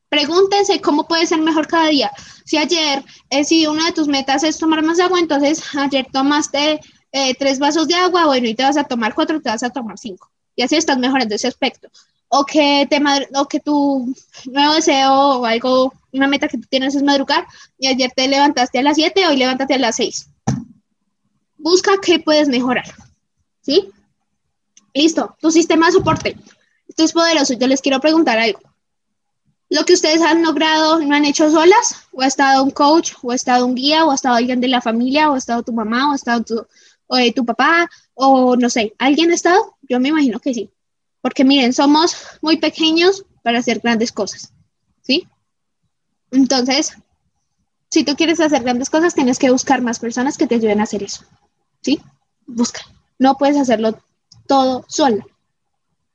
[0.08, 2.10] Pregúntense cómo puede ser mejor cada día.
[2.44, 6.80] Si ayer, eh, si una de tus metas es tomar más agua, entonces ayer tomaste
[7.12, 9.70] eh, tres vasos de agua, bueno, y te vas a tomar cuatro, te vas a
[9.70, 10.30] tomar cinco.
[10.56, 11.88] Y así estás mejorando ese aspecto.
[12.28, 13.00] o que, te
[13.34, 14.14] o que tu
[14.46, 17.46] nuevo deseo o algo, una meta que tú tienes es madrugar
[17.78, 20.28] y ayer te levantaste a las 7, hoy levántate a las 6.
[21.58, 22.86] Busca qué puedes mejorar.
[23.60, 23.90] ¿Sí?
[24.94, 26.36] Listo, tu sistema de soporte.
[26.88, 27.54] Esto es poderoso.
[27.54, 28.60] Yo les quiero preguntar algo.
[29.70, 32.04] ¿Lo que ustedes han logrado no han hecho solas?
[32.12, 33.12] ¿O ha estado un coach?
[33.22, 34.04] ¿O ha estado un guía?
[34.04, 35.30] ¿O ha estado alguien de la familia?
[35.30, 36.10] ¿O ha estado tu mamá?
[36.10, 36.66] ¿O ha estado tu,
[37.12, 37.90] o, eh, tu papá?
[38.14, 38.94] ¿O no sé?
[38.98, 39.76] ¿Alguien ha estado?
[39.82, 40.70] Yo me imagino que sí.
[41.20, 44.52] Porque miren, somos muy pequeños para hacer grandes cosas.
[45.02, 45.28] ¿Sí?
[46.30, 46.96] Entonces,
[47.90, 50.84] si tú quieres hacer grandes cosas, tienes que buscar más personas que te ayuden a
[50.84, 51.24] hacer eso.
[51.82, 52.00] ¿Sí?
[52.46, 52.80] Busca.
[53.18, 53.98] No puedes hacerlo
[54.46, 55.24] todo sola.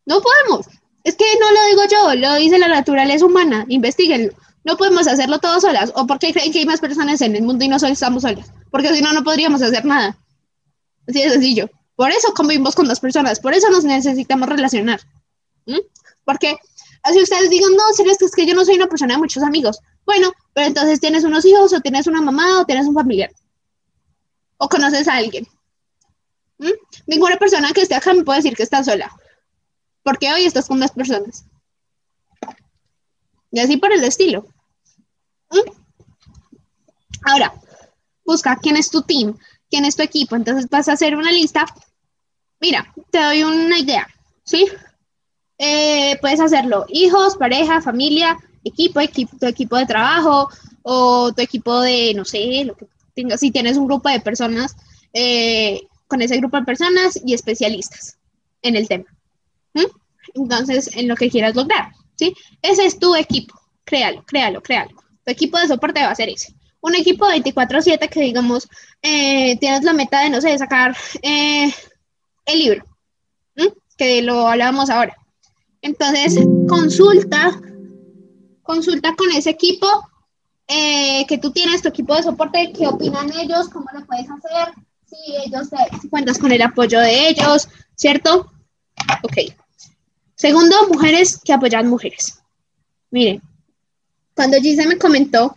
[0.06, 0.66] No podemos.
[1.04, 3.66] Es que no lo digo yo, lo dice la naturaleza humana.
[3.70, 4.34] Investíguenlo.
[4.64, 5.94] No podemos hacerlo todos solas.
[5.96, 8.24] ¿O por qué creen que hay más personas en el mundo y no solo estamos
[8.24, 8.52] solas?
[8.72, 10.18] Porque si no, no podríamos hacer nada.
[11.08, 11.70] Así de sencillo.
[11.96, 13.40] Por eso convivimos con dos personas.
[13.40, 15.02] Por eso nos necesitamos relacionar.
[16.24, 16.58] Porque
[17.04, 19.80] así ustedes digan, no, si es que yo no soy una persona de muchos amigos.
[20.06, 23.32] Bueno, pero entonces tienes unos hijos o tienes una mamá o tienes un familiar.
[24.58, 25.48] O conoces a alguien.
[27.06, 29.12] Ninguna persona que esté acá me puede decir que está sola.
[30.04, 31.46] Porque hoy estás con más personas.
[33.52, 34.48] Y así por el estilo.
[37.24, 37.54] Ahora,
[38.26, 39.38] busca quién es tu team,
[39.70, 40.36] quién es tu equipo.
[40.36, 41.66] Entonces vas a hacer una lista.
[42.60, 44.08] Mira, te doy una idea,
[44.44, 44.68] ¿sí?
[45.58, 50.50] Eh, puedes hacerlo hijos, pareja, familia, equipo, equipo, tu equipo de trabajo
[50.84, 53.40] o tu equipo de, no sé, lo que tengas.
[53.40, 54.76] Si tienes un grupo de personas,
[55.14, 58.18] eh, con ese grupo de personas y especialistas
[58.62, 59.06] en el tema.
[60.34, 62.34] Entonces, en lo que quieras lograr, ¿sí?
[62.62, 63.60] Ese es tu equipo.
[63.84, 64.92] Créalo, créalo, créalo.
[65.24, 66.54] Tu equipo de soporte va a ser ese.
[66.82, 68.68] Un equipo 24/7 que, digamos,
[69.02, 71.74] eh, tienes la meta de, no sé, sacar eh,
[72.46, 72.86] el libro,
[73.98, 75.16] que lo hablábamos ahora.
[75.82, 76.38] Entonces,
[76.68, 77.60] consulta,
[78.64, 79.88] consulta con ese equipo
[80.68, 84.74] eh, que tú tienes, tu equipo de soporte, qué opinan ellos, cómo lo puedes hacer,
[85.06, 85.70] si ellos,
[86.10, 88.52] cuentas con el apoyo de ellos, ¿cierto?
[89.24, 89.54] Ok.
[90.36, 92.40] Segundo, mujeres que apoyan mujeres.
[93.10, 93.42] Miren,
[94.36, 95.56] cuando Gise me comentó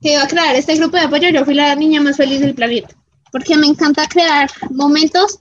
[0.00, 2.54] que iba a crear este grupo de apoyo, yo fui la niña más feliz del
[2.54, 2.94] planeta,
[3.32, 5.40] porque me encanta crear momentos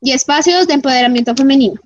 [0.00, 1.80] y espacios de empoderamiento femenino.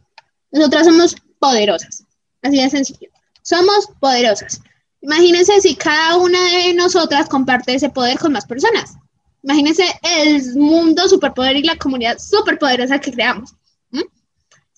[0.51, 2.05] Nosotras somos poderosas,
[2.43, 3.09] así de sencillo.
[3.43, 4.61] Somos poderosas.
[5.01, 8.97] Imagínense si cada una de nosotras comparte ese poder con más personas.
[9.43, 13.55] Imagínense el mundo superpoder y la comunidad superpoderosa que creamos.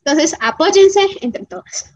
[0.05, 1.93] Entonces, apóyense entre todas.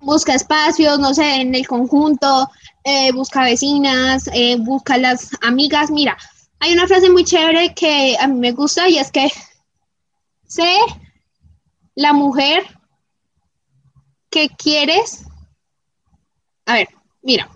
[0.00, 2.48] Busca espacios, no sé, en el conjunto,
[2.84, 5.90] eh, busca vecinas, eh, busca las amigas.
[5.90, 6.16] Mira,
[6.60, 9.30] hay una frase muy chévere que a mí me gusta y es que
[10.46, 10.76] sé
[11.94, 12.64] la mujer
[14.30, 15.24] que quieres.
[16.66, 16.88] A ver,
[17.22, 17.50] mira,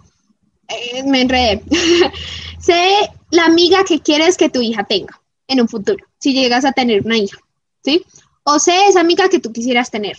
[0.68, 1.62] eh, me enredé.
[2.60, 6.72] sé la amiga que quieres que tu hija tenga en un futuro, si llegas a
[6.72, 7.38] tener una hija,
[7.82, 8.04] ¿sí?
[8.44, 10.18] O sé esa amiga que tú quisieras tener.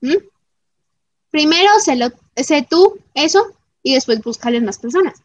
[0.00, 0.16] ¿Mm?
[1.30, 2.10] Primero sé, lo,
[2.44, 3.46] sé tú eso
[3.82, 5.22] y después búscale más personas.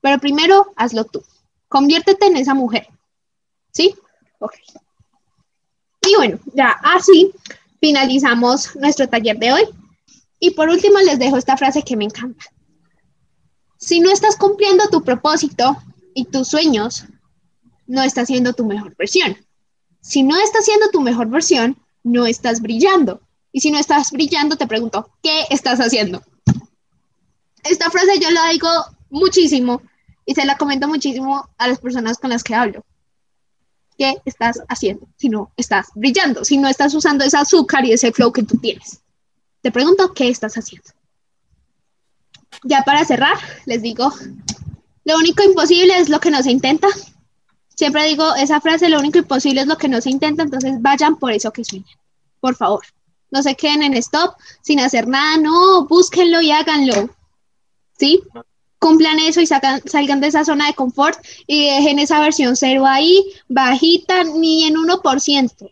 [0.00, 1.22] Pero primero hazlo tú.
[1.68, 2.86] Conviértete en esa mujer.
[3.72, 3.94] ¿Sí?
[4.38, 4.54] Ok.
[6.06, 7.32] Y bueno, ya así
[7.80, 9.64] finalizamos nuestro taller de hoy.
[10.38, 12.44] Y por último les dejo esta frase que me encanta.
[13.78, 15.76] Si no estás cumpliendo tu propósito
[16.14, 17.06] y tus sueños,
[17.86, 19.36] no estás siendo tu mejor versión.
[20.00, 23.20] Si no estás siendo tu mejor versión, no estás brillando.
[23.52, 26.22] Y si no estás brillando, te pregunto, ¿qué estás haciendo?
[27.64, 28.68] Esta frase yo la digo
[29.10, 29.82] muchísimo
[30.24, 32.84] y se la comento muchísimo a las personas con las que hablo.
[33.98, 36.44] ¿Qué estás haciendo si no estás brillando?
[36.44, 39.00] Si no estás usando ese azúcar y ese flow que tú tienes.
[39.62, 40.90] Te pregunto, ¿qué estás haciendo?
[42.62, 43.36] ya para cerrar,
[43.66, 44.12] les digo,
[45.04, 46.88] lo único imposible es lo que no se intenta.
[47.74, 51.16] Siempre digo esa frase, lo único imposible es lo que no se intenta, entonces vayan
[51.16, 51.98] por eso que sueñan,
[52.40, 52.84] por favor.
[53.30, 57.10] No se queden en stop sin hacer nada, no, búsquenlo y háganlo.
[57.98, 58.22] ¿Sí?
[58.78, 63.24] Cumplan eso y salgan de esa zona de confort y dejen esa versión cero ahí,
[63.48, 65.70] bajita, ni en 1%,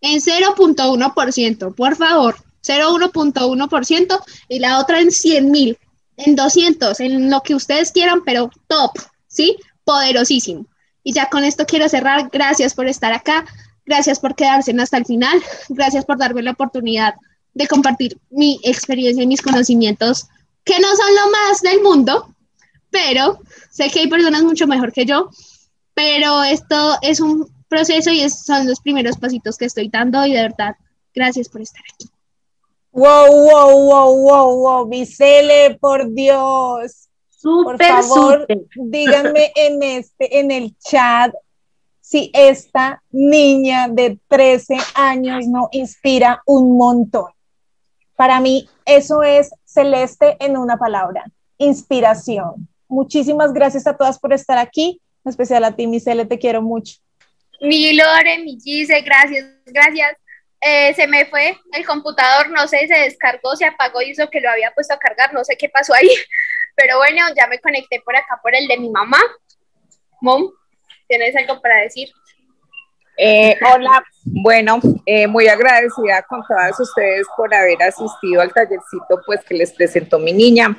[0.00, 5.78] en 0.1%, por favor, 0.1% y la otra en 100 mil
[6.16, 8.92] en 200, en lo que ustedes quieran, pero top,
[9.26, 9.56] ¿sí?
[9.84, 10.66] Poderosísimo.
[11.02, 12.30] Y ya con esto quiero cerrar.
[12.32, 13.44] Gracias por estar acá.
[13.84, 15.42] Gracias por quedarse hasta el final.
[15.68, 17.14] Gracias por darme la oportunidad
[17.52, 20.28] de compartir mi experiencia y mis conocimientos,
[20.64, 22.34] que no son lo más del mundo,
[22.90, 25.30] pero sé que hay personas mucho mejor que yo,
[25.94, 30.42] pero esto es un proceso y son los primeros pasitos que estoy dando y de
[30.42, 30.76] verdad
[31.14, 32.08] Gracias por estar aquí.
[32.90, 37.08] Wow, wow, wow, wow, wow, Vicele, por Dios.
[37.42, 41.32] por favor, díganme en este, en el chat,
[42.00, 47.30] si esta niña de 13 años no inspira un montón.
[48.16, 51.24] Para mí, eso es celeste en una palabra,
[51.58, 52.68] inspiración.
[52.88, 56.94] Muchísimas gracias a todas por estar aquí, en especial a ti, Micele, te quiero mucho.
[57.60, 60.16] Mi Lore, mi Gise, gracias, gracias.
[60.60, 64.48] Eh, se me fue el computador, no sé, se descargó, se apagó, hizo que lo
[64.48, 66.08] había puesto a cargar, no sé qué pasó ahí,
[66.76, 69.18] pero bueno, ya me conecté por acá por el de mi mamá.
[70.20, 70.50] Mom,
[71.08, 72.08] ¿tienes algo para decir?
[73.16, 79.44] Eh, hola, bueno, eh, muy agradecida con todas ustedes por haber asistido al tallercito pues
[79.44, 80.76] que les presentó mi niña.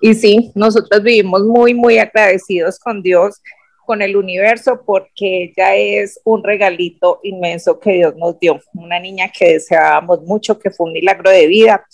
[0.00, 3.40] Y sí, nosotros vivimos muy, muy agradecidos con Dios
[3.84, 9.30] con el universo porque ella es un regalito inmenso que Dios nos dio, una niña
[9.36, 11.84] que deseábamos mucho, que fue un milagro de vida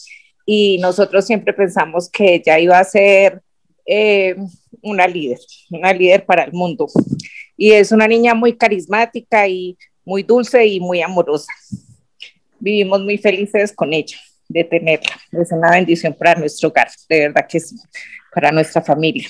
[0.44, 3.42] y nosotros siempre pensamos que ella iba a ser
[3.86, 4.36] eh,
[4.82, 5.38] una líder,
[5.70, 6.86] una líder para el mundo.
[7.60, 11.52] Y es una niña muy carismática y muy dulce y muy amorosa.
[12.60, 14.16] Vivimos muy felices con ella,
[14.48, 15.10] de tenerla.
[15.32, 17.74] Es una bendición para nuestro hogar, de verdad que sí,
[18.32, 19.28] para nuestra familia.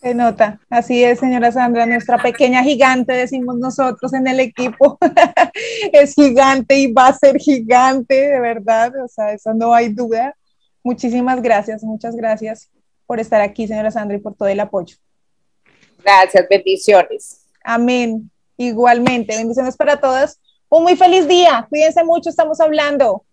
[0.00, 4.98] Se nota, así es, señora Sandra, nuestra pequeña gigante, decimos nosotros en el equipo,
[5.92, 10.34] es gigante y va a ser gigante, de verdad, o sea, eso no hay duda.
[10.82, 12.70] Muchísimas gracias, muchas gracias
[13.06, 14.96] por estar aquí, señora Sandra, y por todo el apoyo.
[16.02, 17.45] Gracias, bendiciones.
[17.66, 18.30] Amén.
[18.56, 20.40] Igualmente, bendiciones para todas.
[20.68, 21.66] Un muy feliz día.
[21.68, 23.24] Cuídense mucho, estamos hablando.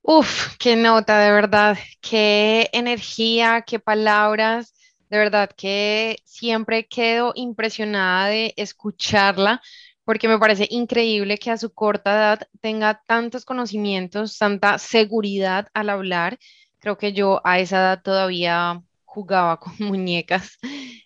[0.00, 4.74] Uf, qué nota, de verdad, qué energía, qué palabras,
[5.10, 9.60] de verdad que siempre quedo impresionada de escucharla
[10.04, 15.90] porque me parece increíble que a su corta edad tenga tantos conocimientos, tanta seguridad al
[15.90, 16.38] hablar.
[16.78, 20.58] Creo que yo a esa edad todavía jugaba con muñecas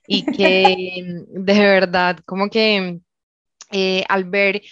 [0.06, 3.01] y que de verdad como que
[3.73, 4.62] eh, al ver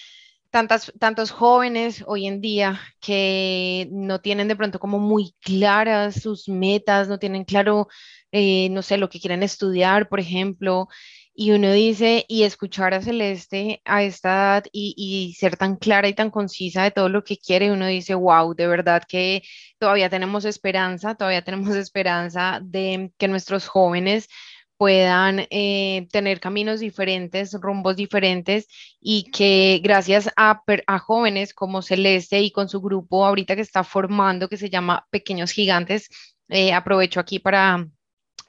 [0.51, 6.49] tantas, tantos jóvenes hoy en día que no tienen de pronto como muy claras sus
[6.49, 7.89] metas, no tienen claro,
[8.31, 10.87] eh, no sé, lo que quieren estudiar, por ejemplo,
[11.35, 16.09] y uno dice, y escuchar a Celeste a esta edad y, y, ser tan clara
[16.09, 19.43] y tan concisa de todo lo que quiere, uno dice, wow, de verdad que
[19.79, 24.29] todavía tenemos esperanza, todavía tenemos esperanza de que nuestros jóvenes
[24.77, 28.67] puedan eh, tener caminos diferentes, rumbos diferentes
[29.01, 30.63] y que gracias a,
[30.99, 35.53] jóvenes como Celeste y con su grupo ahorita que está formando, que se llama Pequeños
[35.53, 36.09] Gigantes,
[36.49, 37.87] eh, aprovecho aquí para,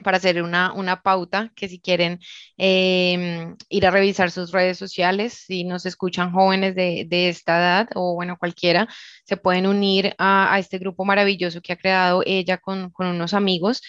[0.04, 2.20] para hacer una, una pauta, que si quieren
[2.58, 7.90] em, ir a revisar sus redes sociales, si nos escuchan jóvenes de, de esta edad
[7.96, 8.88] o bueno, cualquiera,
[9.26, 13.34] se pueden unir a, a, este grupo maravilloso que ha creado ella con, con unos
[13.34, 13.82] amigos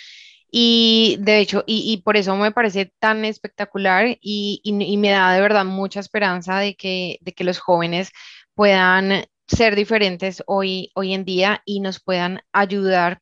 [0.51, 4.63] y de hecho, y, por eso me parece tan espectacular y,
[4.99, 8.11] me da de verdad mucha esperanza de que, de que los jóvenes
[8.55, 13.21] puedan ser diferentes hoy, hoy en día y nos puedan ayudar.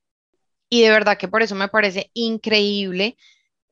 [0.68, 3.16] Y de verdad que por eso me parece increíble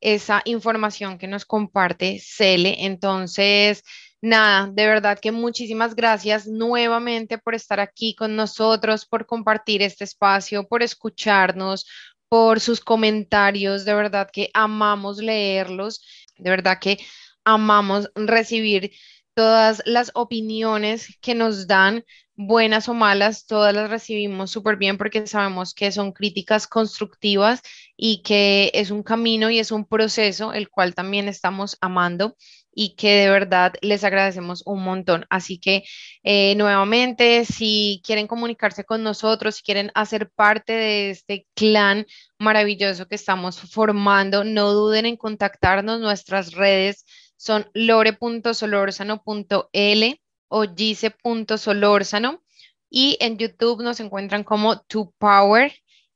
[0.00, 2.84] esa información que nos comparte Cele.
[2.84, 3.82] Entonces,
[4.20, 10.04] nada, de verdad que muchísimas gracias nuevamente por estar aquí con nosotros, por compartir este
[10.04, 11.86] espacio, por escucharnos,
[12.28, 16.02] por sus comentarios, de verdad que amamos leerlos,
[16.38, 16.98] de verdad que
[17.44, 18.92] amamos recibir
[19.34, 22.04] todas las opiniones que nos dan,
[22.46, 27.62] buenas o malas, todas las recibimos súper bien porque sabemos que son críticas constructivas
[27.96, 32.36] y que es un camino y es un proceso el cual también estamos amando
[32.74, 35.26] y que de verdad les agradecemos un montón.
[35.30, 35.84] Así que
[36.22, 42.06] eh, nuevamente, si quieren comunicarse con nosotros, si quieren hacer parte de este clan
[42.38, 46.00] maravilloso que estamos formando, no duden en contactarnos.
[46.00, 47.04] Nuestras redes
[47.36, 50.22] son lore.solorzano.l
[50.52, 52.42] o gise.solorzano
[52.90, 55.72] y en YouTube nos encuentran como To Power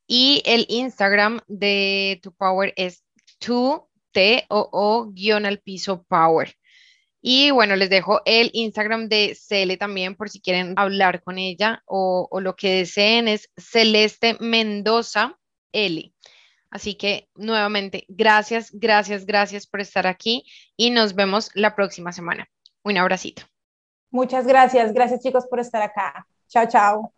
[0.07, 3.03] y el Instagram de To Power es
[3.41, 3.81] 2
[4.13, 6.55] T o O guion al piso Power.
[7.23, 11.83] Y bueno, les dejo el Instagram de Cele también por si quieren hablar con ella
[11.87, 15.39] o, o lo que deseen es Celeste Mendoza
[15.73, 16.13] L.
[16.71, 20.45] Así que nuevamente, gracias, gracias, gracias por estar aquí
[20.77, 22.49] y nos vemos la próxima semana.
[22.85, 23.56] Un abracito.
[24.11, 24.93] Muchas gracias.
[24.93, 26.27] Gracias chicos por estar acá.
[26.49, 27.16] Chao, chao.